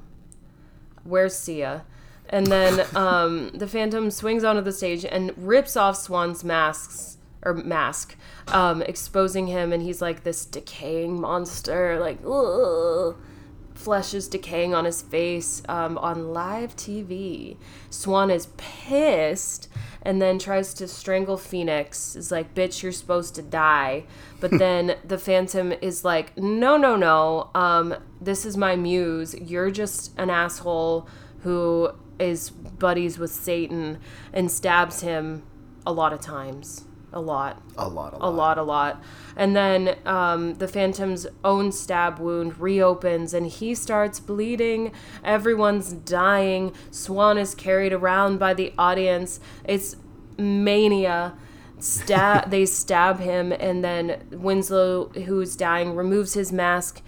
[1.03, 1.85] where's sia
[2.29, 7.53] and then um, the phantom swings onto the stage and rips off swan's masks or
[7.53, 8.17] mask
[8.49, 13.15] um, exposing him and he's like this decaying monster like ugh.
[13.75, 17.57] Flesh is decaying on his face um, on live tv
[17.89, 19.69] swan is pissed
[20.05, 22.15] and then tries to strangle phoenix.
[22.15, 24.05] Is like bitch you're supposed to die.
[24.39, 27.49] But then the phantom is like no no no.
[27.55, 29.33] Um, this is my muse.
[29.33, 31.09] You're just an asshole
[31.39, 33.99] who is buddies with satan
[34.31, 35.43] and stabs him
[35.85, 38.27] a lot of times a lot A lot, a lot.
[38.27, 39.03] a lot, a lot.
[39.37, 44.91] And then um, the Phantom's own stab wound reopens and he starts bleeding.
[45.23, 46.73] Everyone's dying.
[46.91, 49.39] Swan is carried around by the audience.
[49.63, 49.95] It's
[50.37, 51.33] mania.
[51.79, 57.01] Stab, they stab him, and then Winslow, who's dying, removes his mask,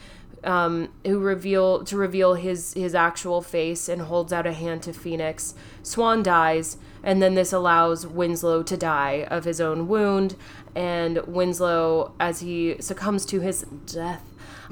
[0.43, 4.93] um, who reveal to reveal his his actual face and holds out a hand to
[4.93, 5.55] Phoenix.
[5.83, 10.35] Swan dies, and then this allows Winslow to die of his own wound.
[10.75, 14.21] And Winslow, as he succumbs to his death,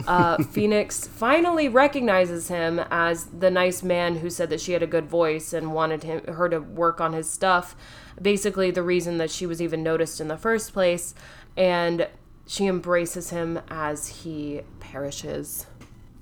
[0.06, 4.88] uh, Phoenix finally recognizes him as the nice man who said that she had a
[4.88, 7.74] good voice and wanted him her to work on his stuff.
[8.22, 11.16] Basically, the reason that she was even noticed in the first place,
[11.56, 12.10] and
[12.46, 15.68] she embraces him as he perishes.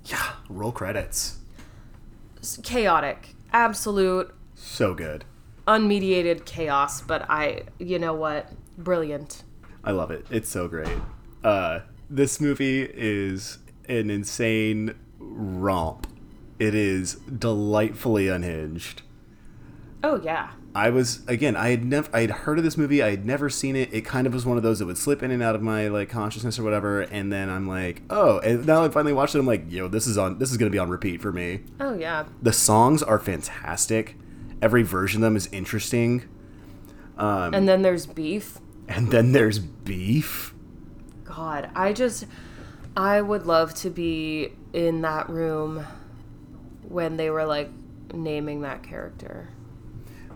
[0.04, 1.38] Yeah, roll credits.
[2.36, 5.24] It's chaotic, absolute, So good.
[5.66, 7.00] Unmediated chaos.
[7.00, 9.44] But I, you know what, brilliant.
[9.82, 10.26] I love it.
[10.30, 10.98] It's so great.
[11.42, 16.06] Uh, this movie is an insane romp.
[16.58, 19.02] It is delightfully unhinged.
[20.02, 21.56] Oh yeah, I was again.
[21.56, 22.08] I had never.
[22.14, 23.02] I had heard of this movie.
[23.02, 23.92] I had never seen it.
[23.92, 25.88] It kind of was one of those that would slip in and out of my
[25.88, 27.00] like consciousness or whatever.
[27.00, 28.38] And then I'm like, oh.
[28.40, 29.38] And now I finally watched it.
[29.38, 30.38] I'm like, yo, this is on.
[30.38, 31.60] This is gonna be on repeat for me.
[31.80, 32.24] oh yeah.
[32.42, 34.16] The songs are fantastic.
[34.64, 36.26] Every version of them is interesting.
[37.18, 38.60] Um, and then there's beef.
[38.88, 40.54] And then there's beef.
[41.22, 42.24] God, I just,
[42.96, 45.84] I would love to be in that room
[46.88, 47.68] when they were like
[48.14, 49.50] naming that character.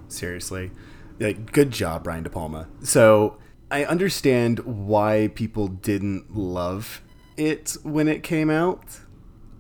[0.09, 0.73] Seriously.
[1.19, 2.69] Like, good job, Brian De Palma.
[2.83, 3.39] So
[3.71, 7.01] I understand why people didn't love
[7.39, 9.01] it when it came out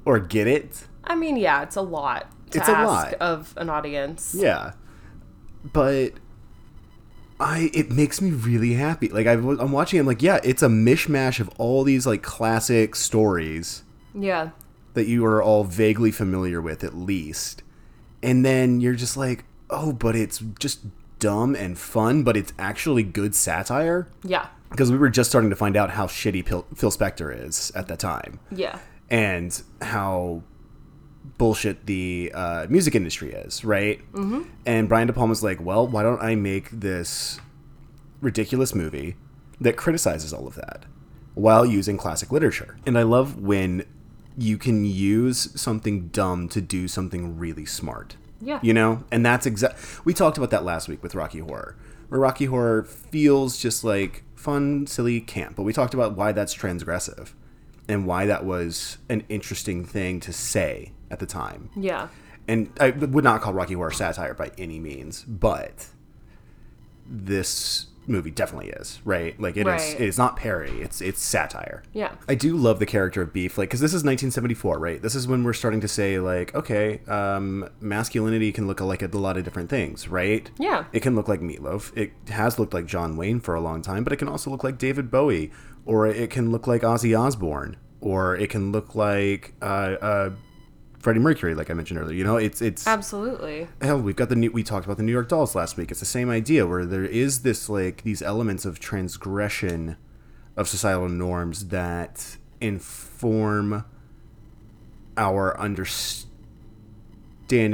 [0.04, 0.86] or get it.
[1.04, 3.14] I mean, yeah, it's a lot It's a lot.
[3.14, 4.34] of an audience.
[4.38, 4.72] Yeah.
[5.72, 6.12] But
[7.40, 9.08] I it makes me really happy.
[9.08, 12.96] Like I I'm watching I'm like, yeah, it's a mishmash of all these like classic
[12.96, 13.84] stories
[14.14, 14.50] Yeah.
[14.94, 17.62] that you are all vaguely familiar with at least.
[18.22, 20.80] And then you're just like, "Oh, but it's just
[21.20, 24.48] dumb and fun, but it's actually good satire." Yeah.
[24.70, 27.86] Because we were just starting to find out how shitty Phil, Phil Spector is at
[27.88, 28.78] that time Yeah.
[29.08, 30.42] and how
[31.38, 34.00] bullshit the uh, music industry is, right?
[34.12, 34.42] Mm-hmm.
[34.66, 37.40] And Brian De Palma's like, well, why don't I make this
[38.20, 39.16] ridiculous movie
[39.60, 40.84] that criticizes all of that
[41.34, 42.76] while using classic literature?
[42.84, 43.86] And I love when
[44.36, 48.16] you can use something dumb to do something really smart.
[48.40, 48.60] Yeah.
[48.62, 49.04] You know?
[49.10, 50.04] And that's exact.
[50.04, 51.76] We talked about that last week with Rocky Horror,
[52.08, 55.56] where Rocky Horror feels just like fun, silly camp.
[55.56, 57.32] But we talked about why that's transgressive
[57.88, 61.70] and why that was an interesting thing to say at the time.
[61.76, 62.08] Yeah.
[62.46, 65.88] And I would not call Rocky Horror satire by any means, but
[67.06, 69.38] this movie definitely is right.
[69.40, 69.66] Like it is.
[69.66, 70.00] Right.
[70.00, 70.80] It's not parody.
[70.80, 71.82] It's it's satire.
[71.92, 72.12] Yeah.
[72.28, 75.02] I do love the character of Beef, like because this is 1974, right?
[75.02, 79.18] This is when we're starting to say like, okay, um, masculinity can look like a
[79.18, 80.50] lot of different things, right?
[80.58, 80.84] Yeah.
[80.92, 81.96] It can look like Meatloaf.
[81.96, 84.64] It has looked like John Wayne for a long time, but it can also look
[84.64, 85.52] like David Bowie,
[85.84, 90.30] or it can look like Ozzy Osbourne, or it can look like uh, uh,
[91.08, 92.14] Freddie Mercury, like I mentioned earlier.
[92.14, 93.66] You know, it's it's Absolutely.
[93.80, 96.00] hell we've got the new we talked about the new york dolls last week it's
[96.00, 99.96] the same idea where there is this like these elements of transgression
[100.54, 103.86] of societal norms that inform
[105.16, 106.28] our understanding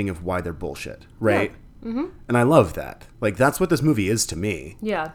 [0.08, 1.50] of why they're bullshit right
[1.82, 2.04] mm-hmm.
[2.28, 5.10] and i love that like that's what this movie is to me Yeah.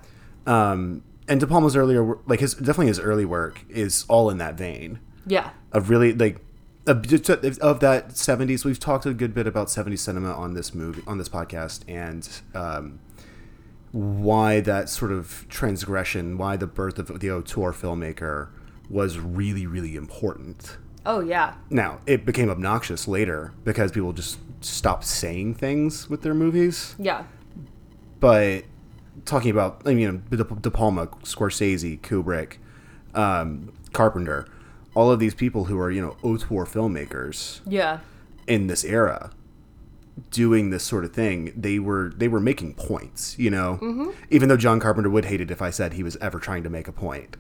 [0.46, 4.58] um and de palma's earlier like his definitely his early work is all in that
[4.58, 5.52] vein Yeah.
[5.72, 6.42] of really like
[6.90, 11.04] of, of that 70s we've talked a good bit about 70s cinema on this movie
[11.08, 13.00] on this podcast and um,
[13.92, 18.50] why that sort of transgression why the birth of the auteur filmmaker
[18.90, 21.56] was really really important Oh yeah.
[21.70, 27.24] now it became obnoxious later because people just stopped saying things with their movies Yeah.
[28.20, 28.66] but
[29.26, 32.58] talking about I mean De, De Palma, Scorsese, Kubrick,
[33.16, 34.46] um, Carpenter,
[34.96, 38.00] all of these people who are you know auteur filmmakers Yeah.
[38.48, 39.32] in this era
[40.32, 44.58] doing this sort of thing they were they were making points you know even though
[44.58, 46.92] john carpenter would hate it if i said he was ever trying to make a
[46.92, 47.38] point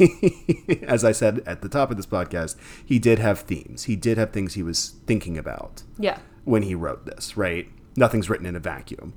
[0.82, 4.16] as i said at the top of this podcast he did have themes he did
[4.16, 6.18] have things he was thinking about Yeah.
[6.44, 7.68] when he wrote this, right?
[7.96, 9.12] Nothing's written in a vacuum.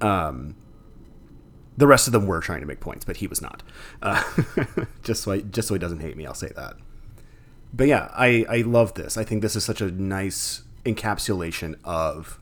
[0.00, 0.56] Um,
[1.76, 3.62] the rest of them were trying to make points, but he was not.
[4.00, 4.22] Uh,
[5.02, 6.74] just so I, just so he doesn't hate me, I'll say that.
[7.72, 9.16] But yeah, I I love this.
[9.16, 12.38] I think this is such a nice encapsulation of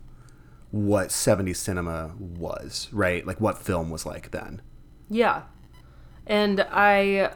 [0.70, 3.26] what 70s cinema was, right?
[3.26, 4.60] Like what film was like then.
[5.08, 5.42] Yeah.
[6.26, 7.32] And I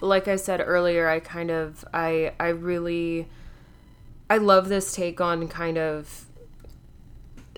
[0.00, 3.28] like I said earlier, I kind of I I really
[4.28, 6.26] I love this take on kind of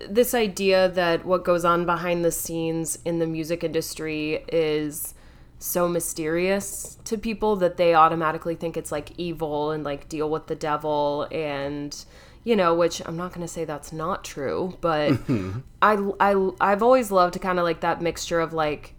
[0.08, 5.14] this idea that what goes on behind the scenes in the music industry is
[5.58, 10.46] so mysterious to people that they automatically think it's like evil and like deal with
[10.46, 12.04] the devil and
[12.44, 15.18] you know which i'm not going to say that's not true but
[15.82, 18.94] I, I i've always loved kind of like that mixture of like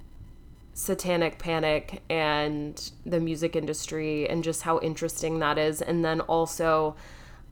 [0.74, 6.96] satanic panic and the music industry and just how interesting that is and then also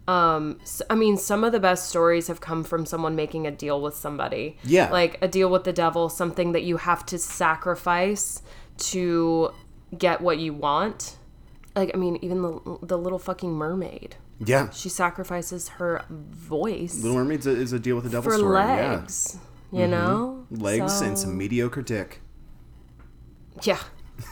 [0.07, 3.81] um i mean some of the best stories have come from someone making a deal
[3.81, 4.89] with somebody Yeah.
[4.91, 8.41] like a deal with the devil something that you have to sacrifice
[8.77, 9.51] to
[9.97, 11.17] get what you want
[11.75, 14.69] like i mean even the the little fucking mermaid Yeah.
[14.71, 18.53] she sacrifices her voice Little Mermaid is a deal with the devil for story.
[18.53, 19.37] legs
[19.71, 19.91] you mm-hmm.
[19.91, 20.63] know Yeah.
[20.63, 22.21] Legs and some mediocre dick.
[23.63, 23.79] Yeah.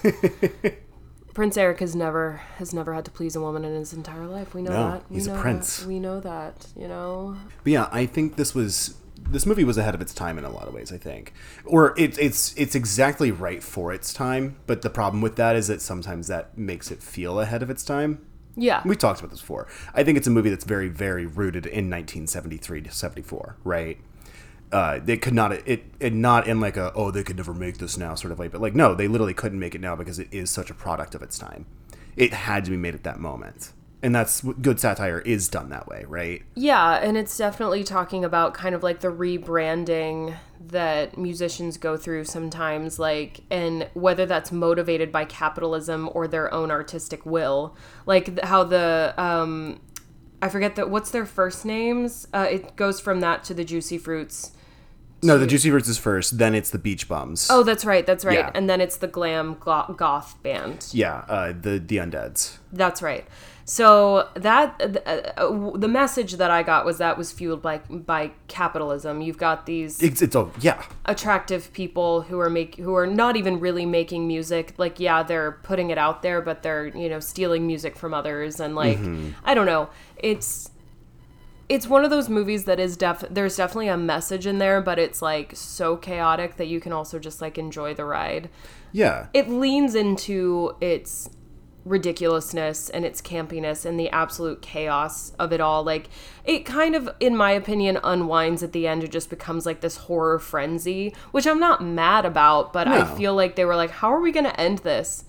[1.33, 4.53] Prince Eric has never has never had to please a woman in his entire life.
[4.53, 5.09] We know No, that.
[5.09, 5.79] We he's a prince.
[5.79, 5.87] That.
[5.87, 6.67] We know that.
[6.77, 7.35] You know.
[7.63, 8.95] But yeah, I think this was
[9.29, 10.91] this movie was ahead of its time in a lot of ways.
[10.91, 11.33] I think,
[11.65, 14.57] or it's it's it's exactly right for its time.
[14.67, 17.83] But the problem with that is that sometimes that makes it feel ahead of its
[17.83, 18.25] time.
[18.55, 18.81] Yeah.
[18.85, 19.67] We've talked about this before.
[19.93, 23.97] I think it's a movie that's very, very rooted in 1973 to 74, right?
[24.71, 27.77] Uh, they could not it, it not in like a oh they could never make
[27.77, 30.19] this now sort of way, but like no, they literally couldn't make it now because
[30.19, 31.65] it is such a product of its time.
[32.17, 33.71] It had to be made at that moment,
[34.05, 36.43] and that's good satire is done that way, right?
[36.53, 40.37] Yeah, and it's definitely talking about kind of like the rebranding
[40.67, 46.69] that musicians go through sometimes, like, and whether that's motivated by capitalism or their own
[46.69, 47.75] artistic will.
[48.05, 49.81] Like how the, um,
[50.39, 52.27] I forget that, what's their first names?
[52.31, 54.51] Uh, it goes from that to the Juicy Fruits.
[55.23, 57.47] No, the Juicy Fruits is first, then it's the Beach Bums.
[57.49, 58.37] Oh, that's right, that's right.
[58.37, 58.51] Yeah.
[58.53, 60.89] And then it's the glam goth band.
[60.91, 62.57] yeah, uh, the the Undeads.
[62.71, 63.25] That's right.
[63.67, 68.31] So that uh, uh, the message that I got was that was fueled by by
[68.47, 69.21] capitalism.
[69.21, 73.35] You've got these It's it's oh yeah, attractive people who are make who are not
[73.35, 74.75] even really making music.
[74.77, 78.59] Like yeah, they're putting it out there, but they're you know stealing music from others
[78.59, 78.99] and like
[79.43, 79.89] I don't know.
[80.17, 80.69] It's
[81.67, 84.99] it's one of those movies that is def there's definitely a message in there, but
[84.99, 88.49] it's like so chaotic that you can also just like enjoy the ride
[88.95, 89.27] yeah.
[89.33, 91.29] it leans into its
[91.85, 95.83] ridiculousness and its campiness and the absolute chaos of it all.
[95.83, 96.09] Like
[96.43, 99.03] it kind of, in my opinion, unwinds at the end.
[99.03, 103.35] It just becomes like this horror frenzy, which I'm not mad about, but I feel
[103.35, 105.25] like they were like, how are we going to end this?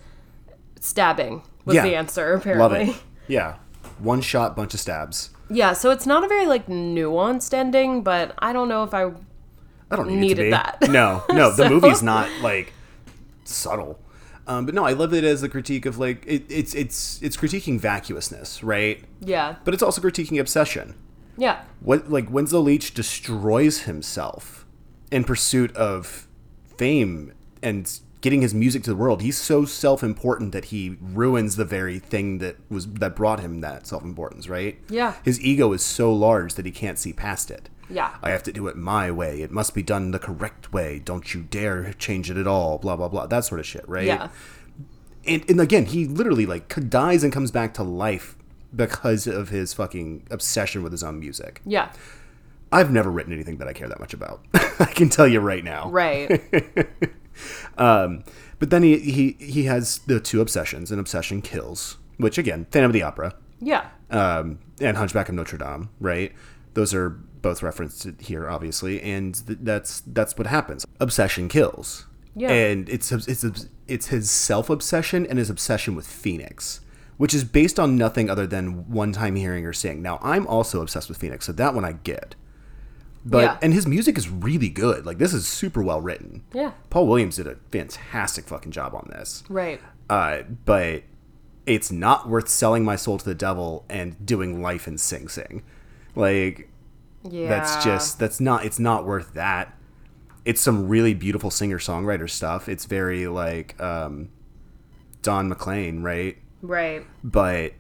[0.81, 1.83] Stabbing was Yeah.
[1.83, 2.87] the answer, apparently.
[2.87, 3.03] Love it.
[3.29, 3.57] Yeah,
[3.99, 5.31] one shot, bunch of stabs.
[5.51, 9.05] Yeah, so it's not a very like nuanced ending, but I don't know if I
[9.91, 10.51] I don't need needed it to be.
[10.51, 10.91] that.
[10.91, 12.73] No, no, the movie's not like
[13.45, 13.99] subtle.
[14.49, 17.37] Um, but no, I love it as a critique of like it, it's it's it's
[17.37, 19.03] critiquing vacuousness, right?
[19.21, 19.57] yeah.
[19.65, 20.95] But it's also critiquing obsession.
[21.37, 21.63] Yeah.
[21.81, 24.67] What like Winslow Leach destroys himself
[25.11, 26.29] in pursuit of
[26.77, 27.33] fame
[27.63, 29.23] and getting his music to the world.
[29.23, 33.87] He's so self-important that he ruins the very thing that was that brought him that
[33.87, 34.79] self-importance, right?
[34.89, 35.15] Yeah.
[35.23, 37.69] His ego is so large that he can't see past it.
[37.89, 38.17] Yeah.
[38.23, 39.43] I have to do it my way.
[39.43, 41.01] It must be done the correct way.
[41.05, 42.79] Don't you dare change it at all.
[42.79, 43.27] Blah blah blah.
[43.27, 44.07] That sort of shit, right?
[44.07, 44.29] Yeah.
[45.27, 48.37] And and again, he literally like dies and comes back to life
[48.75, 51.61] because of his fucking obsession with his own music.
[51.65, 51.93] Yeah.
[52.73, 54.45] I've never written anything that I care that much about.
[54.55, 55.89] I can tell you right now.
[55.91, 56.43] Right.
[57.79, 58.25] Um,
[58.59, 62.91] but then he, he he has the two obsessions, and obsession kills, which again, Phantom
[62.91, 63.89] of the Opera, yeah.
[64.11, 66.33] um, and Hunchback of Notre Dame, right?
[66.75, 67.19] Those are
[67.49, 70.85] both referenced it here, obviously, and th- that's that's what happens.
[71.01, 72.51] Obsession kills, Yeah.
[72.51, 73.45] and it's it's
[73.87, 76.81] it's his self obsession and his obsession with Phoenix,
[77.19, 80.03] which is based on nothing other than one time hearing or seeing.
[80.03, 82.35] Now, I'm also obsessed with Phoenix, so that one I get.
[83.25, 83.59] But Yeah.
[83.63, 85.07] and his music is really good.
[85.07, 86.43] Like this is super well written.
[86.53, 86.73] Yeah.
[86.91, 89.43] Paul Williams did a fantastic fucking job on this.
[89.49, 89.81] Right.
[90.11, 91.03] Uh, but
[91.65, 95.63] it's not worth selling my soul to the devil and doing life in Sing Sing.
[96.15, 96.71] Like
[97.31, 97.49] Yeah.
[97.49, 99.73] that's just that's not it's not worth that.
[100.45, 102.69] It's some really beautiful singer songwriter stuff.
[102.69, 104.29] It's very like um,
[105.23, 106.37] Don McLean, right?
[106.63, 107.05] right.
[107.25, 107.73] But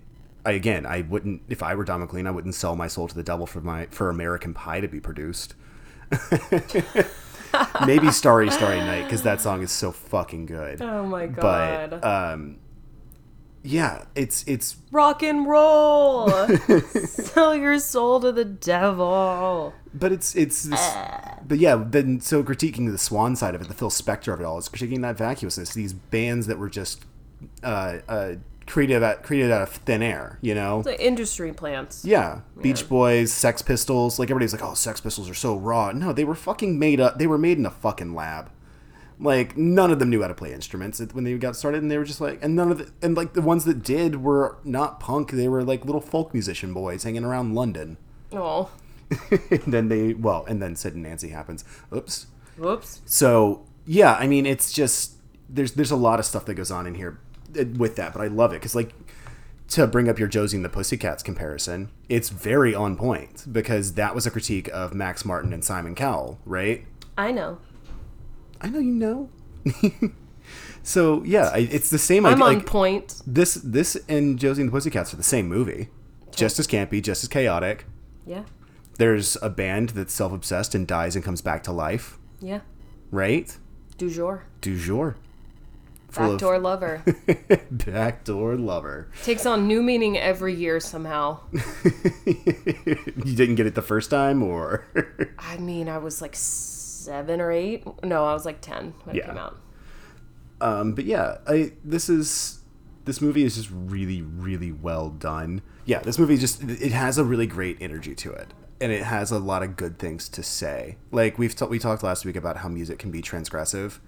[0.45, 3.15] I, again, I wouldn't if I were Don McLean, I wouldn't sell my soul to
[3.15, 5.55] the devil for my for American Pie to be produced.
[7.87, 10.83] Maybe Starry Starry Night because that song is so fucking good.
[10.83, 11.91] Oh my god.
[11.91, 12.59] But um,
[13.67, 16.29] yeah, it's it's Rock and roll.
[17.07, 19.75] Sell your soul to the devil.
[19.95, 20.95] but it's it's this,
[21.47, 24.45] but yeah then so critiquing the swan side of it the phil spector of it
[24.45, 27.05] all is critiquing that vacuousness these bands that were just
[27.63, 28.35] uh, uh,
[28.67, 32.05] created out created out of thin air you know The industry plants.
[32.05, 36.13] yeah beach boys sex pistols like everybody's like oh sex pistols are so raw no
[36.13, 38.51] they were fucking made up they were made in a fucking lab
[39.19, 41.99] Like none of them knew how to play instruments when they got started, and they
[41.99, 45.01] were just like, and none of the, and like the ones that did were not
[45.01, 45.31] punk.
[45.31, 47.97] They were like little folk musician boys hanging around London.
[48.33, 48.71] Oh,
[49.31, 51.65] and then they, well, and then Sid and Nancy happens.
[51.95, 52.27] Oops.
[52.59, 53.01] whoops.
[53.07, 55.15] So yeah, I mean, it's just
[55.49, 57.19] there's there's a lot of stuff that goes on in here
[57.59, 58.93] uh, with that, but I love it because like
[59.69, 64.15] to bring up your Josie and the Pussycats comparison, it's very on point because that
[64.15, 66.85] was a critique of Max Martin and Simon Cowell, right?
[67.19, 67.59] I know.
[68.61, 69.29] I know you know.
[70.83, 72.25] so yeah, I, it's the same.
[72.27, 72.59] I'm idea.
[72.61, 73.23] on point.
[73.27, 75.89] this this and Josie and the Pussycats are the same movie,
[76.35, 77.87] just as campy, just as chaotic.
[78.27, 78.43] Yeah.
[78.99, 82.61] There's a band that's self obsessed and dies and comes back to life, Yeah.
[83.11, 83.55] right?
[83.99, 84.45] Du jour.
[84.61, 85.17] Du jour.
[86.09, 87.03] Full of- Backdoor lover.
[87.71, 89.09] Backdoor lover.
[89.23, 91.41] Takes on new meaning every year somehow.
[92.25, 94.85] you didn't get it the first time, or
[95.39, 96.35] I mean, I was like
[97.07, 97.85] seven or eight.
[98.05, 99.23] No, I was like 10 when Yeah.
[99.23, 99.57] it came out.
[100.61, 102.61] um, but yeah, I this is
[103.05, 105.63] this movie is just really, really well done.
[105.85, 109.31] Yeah, this movie just it has a really great energy to it, and it has
[109.31, 110.97] a lot of good things to say.
[111.13, 113.99] Like we've ta- we talked last week about how music can be transgressive.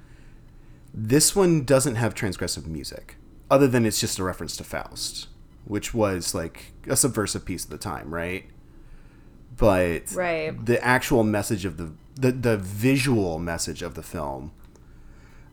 [0.93, 3.17] This one doesn't have transgressive music,
[3.51, 5.29] other than it's just a reference to Faust,
[5.65, 8.47] which was like a subversive piece of the time, right?
[9.57, 10.65] But Right.
[10.65, 14.53] the actual message of the the, the visual message of the film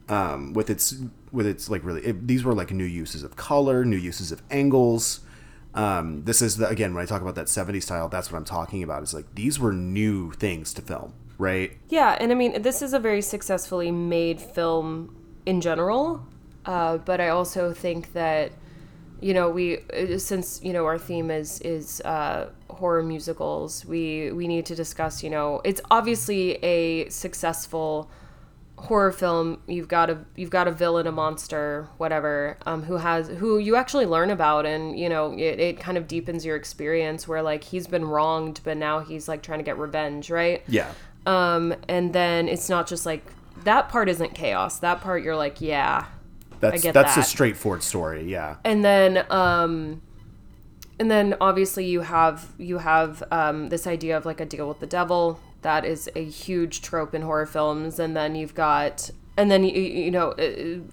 [0.09, 0.95] um, with its
[1.31, 4.41] with its like really it, these were like new uses of color new uses of
[4.49, 5.21] angles
[5.73, 8.45] um, this is the, again when i talk about that 70s style that's what i'm
[8.45, 12.61] talking about is like these were new things to film right Yeah, and I mean,
[12.61, 16.25] this is a very successfully made film in general.
[16.65, 18.51] Uh, but I also think that,
[19.21, 24.31] you know, we uh, since you know our theme is is uh, horror musicals, we
[24.31, 25.23] we need to discuss.
[25.23, 28.09] You know, it's obviously a successful
[28.77, 29.61] horror film.
[29.67, 33.75] You've got a you've got a villain, a monster, whatever, um, who has who you
[33.75, 37.27] actually learn about, and you know, it, it kind of deepens your experience.
[37.27, 40.63] Where like he's been wronged, but now he's like trying to get revenge, right?
[40.67, 40.91] yeah
[41.25, 43.23] Um, and then it's not just like
[43.63, 44.79] that part isn't chaos.
[44.79, 46.05] That part you're like, yeah.
[46.71, 48.57] That's that's a straightforward story yeah.
[48.63, 50.01] And then um
[50.99, 54.79] and then obviously you have you have um this idea of like a deal with
[54.79, 55.39] the devil.
[55.61, 57.99] That is a huge trope in horror films.
[57.99, 60.31] And then you've got and then you, you know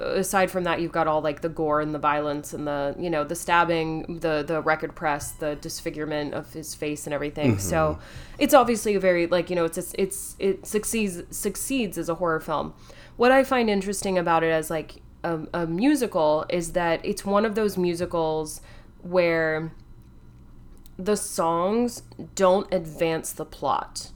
[0.01, 3.09] aside from that you've got all like the gore and the violence and the you
[3.09, 7.59] know the stabbing the the record press the disfigurement of his face and everything.
[7.59, 7.99] So
[8.39, 12.17] it's obviously a very like you know it's it's, it's it succeeds succeeds as a
[12.17, 12.75] horror film.
[13.17, 17.45] What i find interesting about it as like a, a musical is that it's one
[17.45, 18.61] of those musicals
[19.03, 19.73] where
[20.99, 22.03] the songs
[22.35, 24.11] don't advance the plot.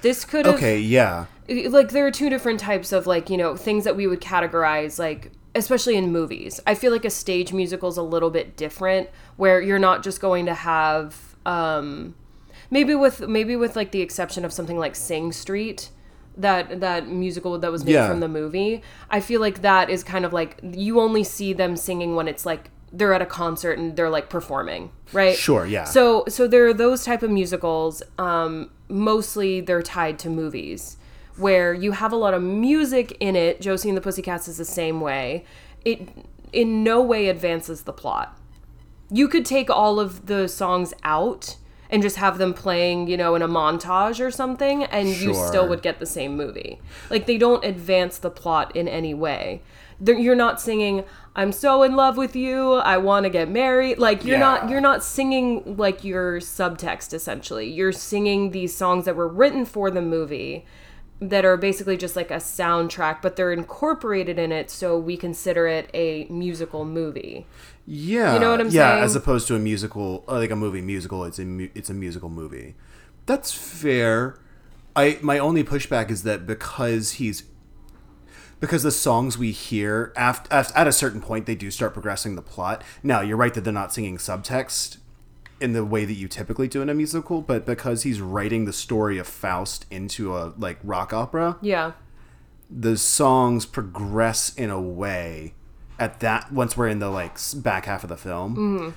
[0.00, 1.26] This could okay yeah.
[1.48, 4.98] Like there are two different types of like you know things that we would categorize
[4.98, 6.60] like especially in movies.
[6.66, 10.20] I feel like a stage musical is a little bit different where you're not just
[10.20, 12.14] going to have um
[12.70, 15.90] maybe with maybe with like the exception of something like sing street
[16.36, 18.08] that that musical that was made Yeah.
[18.08, 21.76] from the movie i feel like that is kind of like you only see them
[21.76, 25.84] singing when it's like they're at a concert and they're like performing right Sure, yeah.
[25.84, 30.96] so so there are those type of musicals um mostly they're tied to movies
[31.36, 34.64] where you have a lot of music in it josie and the pussycats is the
[34.64, 35.44] same way
[35.84, 36.08] it
[36.52, 38.38] in no way advances the plot
[39.10, 41.56] you could take all of the songs out
[41.92, 45.68] and just have them playing, you know, in a montage or something, and you still
[45.68, 46.80] would get the same movie.
[47.10, 49.60] Like they don't advance the plot in any way.
[50.00, 51.04] They're, you're not singing
[51.36, 54.80] "I'm so in love with you," "I want to get married." Like you're not you're
[54.80, 57.12] not singing like your subtext.
[57.12, 60.64] Essentially, you're singing these songs that were written for the movie
[61.28, 65.66] that are basically just like a soundtrack, but they're incorporated in it, so we consider
[65.66, 67.46] it a musical movie.
[67.86, 68.98] Yeah, You know what I'm yeah, saying?
[68.98, 71.24] Yeah, as opposed to a musical, uh, like a movie musical.
[71.24, 72.74] It's a mu- it's a musical movie.
[73.26, 74.38] That's fair.
[74.94, 77.44] I my only pushback is that because he's
[78.60, 82.42] because the songs we hear after, at a certain point they do start progressing the
[82.42, 82.84] plot.
[83.02, 84.98] Now you're right that they're not singing subtext
[85.62, 88.72] in the way that you typically do in a musical, but because he's writing the
[88.72, 91.92] story of Faust into a like rock opera, Yeah.
[92.70, 95.54] the songs progress in a way
[95.98, 98.94] at that once we're in the like back half of the film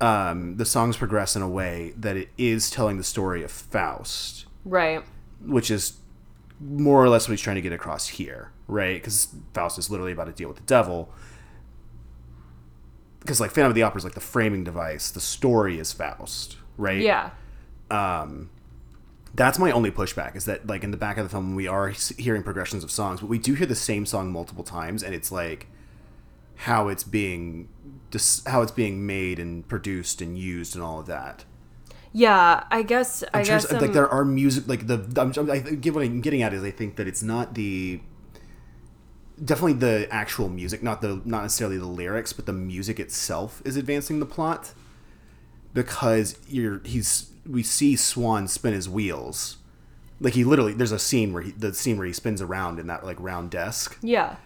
[0.00, 4.44] um, the songs progress in a way that it is telling the story of faust
[4.64, 5.02] Right.
[5.44, 5.94] which is
[6.60, 10.12] more or less what he's trying to get across here right because faust is literally
[10.12, 11.08] about to deal with the devil
[13.24, 16.56] because like phantom of the opera is like the framing device the story is faust
[16.76, 17.30] right Yeah.
[17.90, 18.50] Um,
[19.34, 21.88] that's my only pushback is that like in the back of the film we are
[22.18, 25.30] hearing progressions of songs, but we do hear the same song multiple times, and it's
[25.32, 25.66] like
[26.56, 27.68] how it's being
[28.10, 31.44] dis- how it's being made and produced and used and all of that.
[32.12, 35.58] Yeah, I guess I In terms- guess like there are music like the I'm, I
[35.58, 38.00] get what I'm getting at is I think that it's not the
[39.42, 43.76] definitely the actual music, not the not necessarily the lyrics, but the music itself is
[43.76, 44.72] advancing the plot
[45.72, 49.58] because you're he's we see Swan spin his wheels.
[50.20, 52.86] Like he literally there's a scene where he the scene where he spins around in
[52.86, 54.36] that like round desk yeah.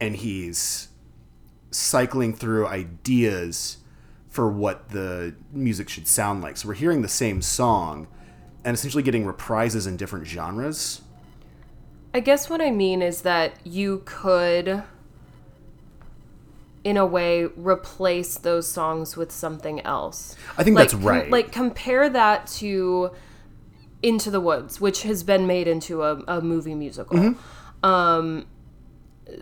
[0.00, 0.88] and he's
[1.70, 3.76] cycling through ideas
[4.28, 6.56] for what the music should sound like.
[6.56, 8.06] So we're hearing the same song
[8.64, 11.02] and essentially getting reprises in different genres.
[12.12, 14.82] I guess what I mean is that you could,
[16.82, 20.34] in a way, replace those songs with something else.
[20.58, 21.22] I think like, that's right.
[21.22, 23.10] Com- like compare that to
[24.02, 27.16] Into the Woods, which has been made into a, a movie musical.
[27.16, 27.86] Mm-hmm.
[27.86, 28.46] Um,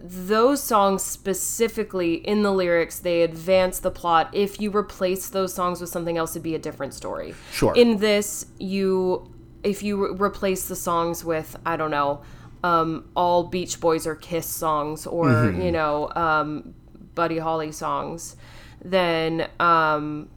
[0.02, 4.28] those songs specifically in the lyrics, they advance the plot.
[4.34, 7.34] If you replace those songs with something else, it'd be a different story.
[7.52, 7.74] Sure.
[7.74, 12.20] In this, you if you re- replace the songs with I don't know,
[12.64, 15.61] um, all Beach Boys or Kiss songs, or Mm-hmm.
[15.62, 16.74] you know, um,
[17.14, 18.36] Buddy Holly songs,
[18.84, 20.28] then um,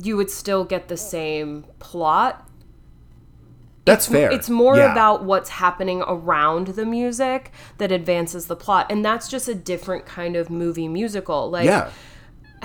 [0.00, 2.48] you would still get the same plot.
[3.84, 4.30] that's fair.
[4.32, 4.92] It's more Yeah.
[4.92, 10.06] about what's happening around the music that advances the plot, and that's just a different
[10.06, 11.50] kind of movie musical.
[11.50, 11.90] Like yeah.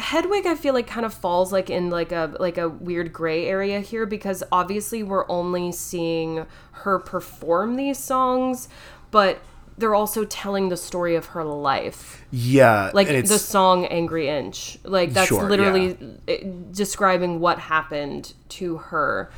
[0.09, 3.45] Hedwig, I feel like kind of falls like in like a like a weird gray
[3.45, 8.69] area here because obviously we're only seeing her perform these songs,
[9.11, 9.39] but
[9.77, 12.25] they're also telling the story of her life.
[12.31, 12.89] Yeah.
[12.95, 14.79] like the song angry inch.
[14.83, 15.95] Like that's Sure, literally
[16.27, 19.29] eh, describing what happened to her.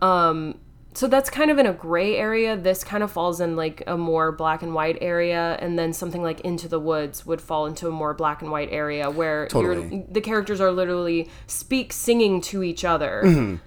[0.00, 0.58] Um
[0.94, 3.96] so that's kind of in a gray area this kind of falls in like a
[3.96, 7.88] more black and white area and then something like into the woods would fall into
[7.88, 9.88] a more black and white area where Totally.
[9.96, 13.58] you're, the characters are literally speak singing to each other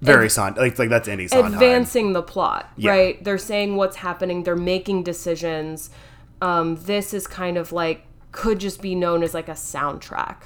[0.00, 1.54] very Son like like that's any Sondheim.
[1.54, 2.90] advancing the plot, Yeah.
[2.90, 3.24] right?
[3.24, 5.88] They're saying what's happening, they're making decisions.
[6.42, 10.36] Um, this is kind of like could just be known as like a soundtrack.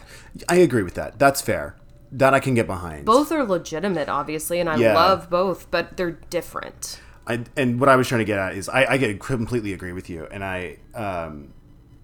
[0.49, 1.19] I agree with that.
[1.19, 1.75] That's fair.
[2.13, 3.05] That I can get behind.
[3.05, 4.95] Both are legitimate, obviously, and I Yeah.
[4.95, 7.01] love both, but they're different.
[7.27, 9.93] I, and what I was trying to get at is I, I get completely agree
[9.93, 11.53] with you, and I um,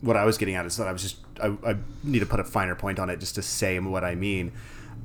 [0.03, 2.41] what I was getting at is that I was just I, I need to put
[2.41, 4.53] a finer point on it just to say what I mean.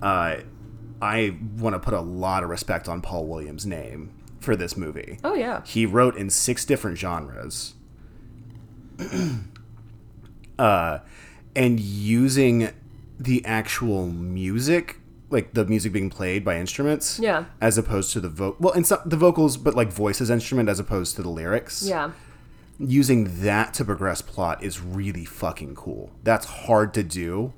[0.01, 0.37] Uh,
[1.01, 5.17] I want to put a lot of respect on Paul Williams' name for this movie.
[5.23, 5.63] Oh yeah.
[5.65, 7.75] He wrote in six different genres.
[10.59, 10.99] uh,
[11.55, 12.69] and using
[13.19, 14.97] the actual music,
[15.29, 17.45] like the music being played by instruments, Yeah.
[17.61, 20.69] as opposed to the vo well, and some, the vocals, but like voice as instrument
[20.69, 21.83] as opposed to the lyrics.
[21.85, 22.11] Yeah.
[22.79, 26.11] Using that to progress plot is really fucking cool.
[26.23, 27.53] That's hard to do,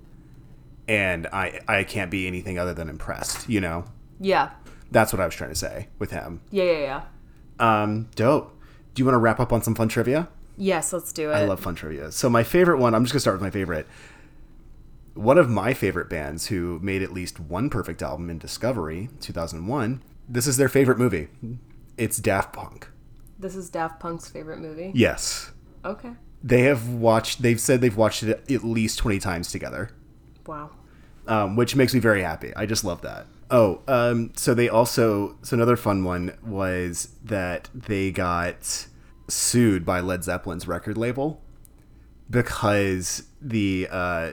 [0.88, 3.48] and I I can't be anything other than impressed.
[3.48, 3.86] You know,
[4.20, 4.50] Yeah.
[4.92, 6.42] that's what I was trying to say with him.
[6.50, 6.80] Yeah, yeah,
[7.60, 7.82] yeah.
[7.84, 8.58] Um, dope.
[8.96, 10.28] Do you want to wrap up on some fun trivia?
[10.58, 11.36] Yes, let's do it.
[11.36, 12.12] I love fun trivia.
[12.12, 13.88] So my favorite one, I'm just gonna start with my favorite.
[15.14, 20.02] One of my favorite bands who made at least one perfect album in Discovery, 2001.
[20.28, 21.28] This is their favorite movie.
[21.98, 22.88] It's Daft Punk.
[23.38, 24.92] This is Daft Punk's favorite movie.
[24.96, 25.52] Yes.
[25.84, 26.12] Okay.
[26.44, 27.42] They have watched.
[27.42, 29.92] They've said they've watched it at least 20 times together.
[30.48, 30.72] Wow.
[31.28, 32.52] um, which makes me very happy.
[32.56, 33.28] I just love that.
[33.52, 38.88] Oh, um, so they also so another fun one was that they got
[39.28, 41.42] sued by Led Zeppelin's record label
[42.30, 44.32] because the uh,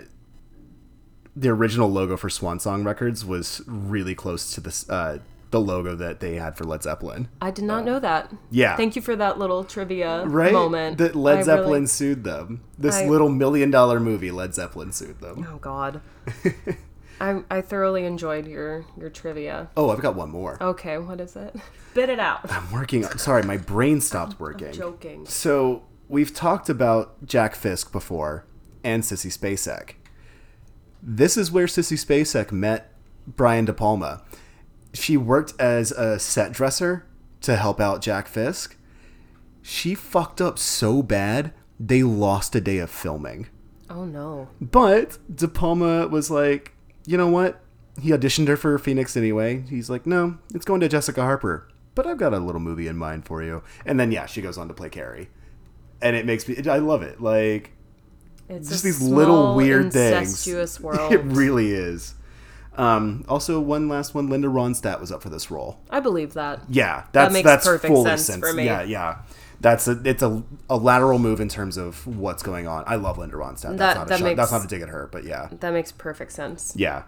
[1.38, 5.18] the original logo for Swan Song Records was really close to this uh,
[5.50, 7.28] the logo that they had for Led Zeppelin.
[7.40, 8.30] I did not know that.
[8.50, 8.76] Yeah.
[8.76, 10.52] Thank you for that little trivia Right?
[10.52, 10.98] moment.
[10.98, 12.62] That Led I Zeppelin really- sued them.
[12.78, 15.46] This I- little million dollar movie, Led Zeppelin sued them.
[15.50, 16.00] Oh God.
[17.20, 19.68] I I thoroughly enjoyed your your trivia.
[19.76, 20.56] Oh, I've got one more.
[20.60, 21.54] Okay, what is it?
[21.90, 22.40] Spit it out.
[22.52, 23.02] I'm working.
[23.04, 24.72] Sorry, my brain stopped working.
[24.72, 25.26] Joking.
[25.26, 28.44] So we've talked about Jack Fisk before
[28.84, 29.94] and Sissy Spacek.
[31.02, 32.92] This is where Sissy Spacek met
[33.26, 34.22] Brian De Palma.
[34.94, 37.06] She worked as a set dresser
[37.42, 38.76] to help out Jack Fisk.
[39.62, 43.48] She fucked up so bad they lost a day of filming.
[43.90, 44.48] Oh no.
[44.60, 46.74] But De Palma was like,
[47.06, 47.60] you know what?
[48.00, 49.64] He auditioned her for Phoenix anyway.
[49.68, 51.68] He's like, no, it's going to Jessica Harper.
[51.94, 53.62] But I've got a little movie in mind for you.
[53.84, 55.30] And then yeah, she goes on to play Carrie,
[56.00, 56.56] and it makes me.
[56.68, 57.20] I love it.
[57.20, 57.72] Like
[58.48, 60.46] It's just these little weird things.
[60.80, 61.12] world.
[61.12, 62.14] It really is.
[62.76, 64.28] Um, also, one last one.
[64.28, 65.80] Linda Ronstadt was up for this role.
[65.90, 66.60] I believe that.
[66.68, 68.40] Yeah, that's makes that's perfect fully sense sense.
[68.40, 68.64] for me.
[68.66, 69.18] Yeah, yeah.
[69.60, 72.84] That's a it's a, a lateral move in terms of what's going on.
[72.86, 73.76] I love Linda Ronstadt.
[73.76, 74.24] That's That- not a that shot.
[74.24, 76.72] makes- That's not a dig at her, but yeah, That makes perfect sense.
[76.76, 77.02] yeah.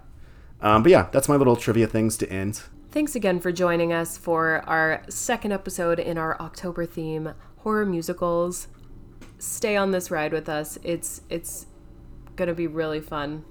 [0.61, 2.62] Um, but yeah, that's my little trivia things to end.
[2.91, 8.66] Thanks again for joining us for our second episode in our October theme, horror musicals.
[9.39, 10.79] Stay on this ride with us.
[10.83, 11.66] It's it's
[12.37, 13.45] gonna be really fun.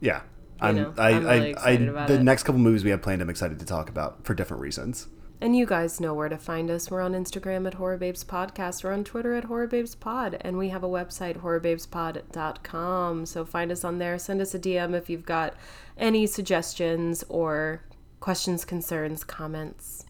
[0.00, 0.22] Yeah.
[0.58, 2.22] I'm, know, I, I'm really I, about the it.
[2.22, 5.06] next couple movies we have planned, I'm excited to talk about for different reasons.
[5.38, 6.90] And you guys know where to find us.
[6.90, 8.82] We're on Instagram at Horror Babes Podcast.
[8.82, 10.38] We're on Twitter at Horror Babes Pod.
[10.40, 13.26] And we have a website, horrorbabespod.com.
[13.26, 14.18] So find us on there.
[14.18, 15.52] Send us a DM if you've got
[15.98, 17.82] any suggestions or
[18.18, 20.05] questions, concerns, comments,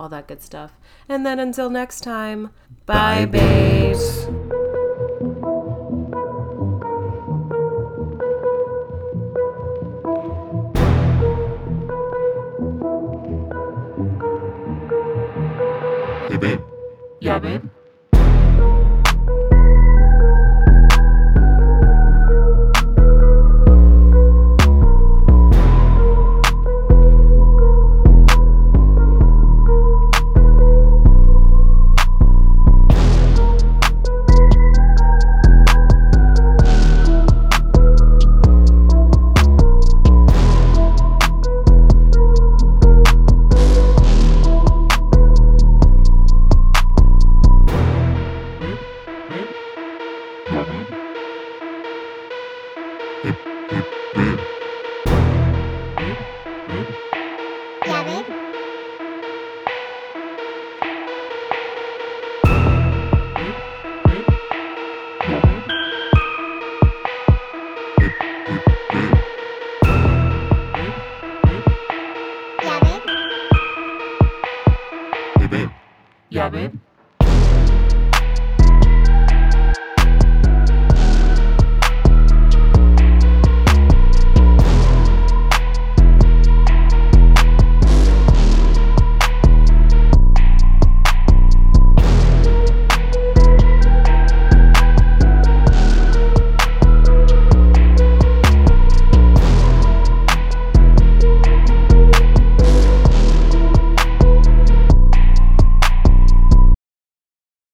[0.00, 0.72] all that good stuff.
[1.10, 2.50] And then until next time,
[2.86, 4.24] bye, babes.
[16.30, 16.60] Hey babe.
[17.20, 17.68] Yeah, babe.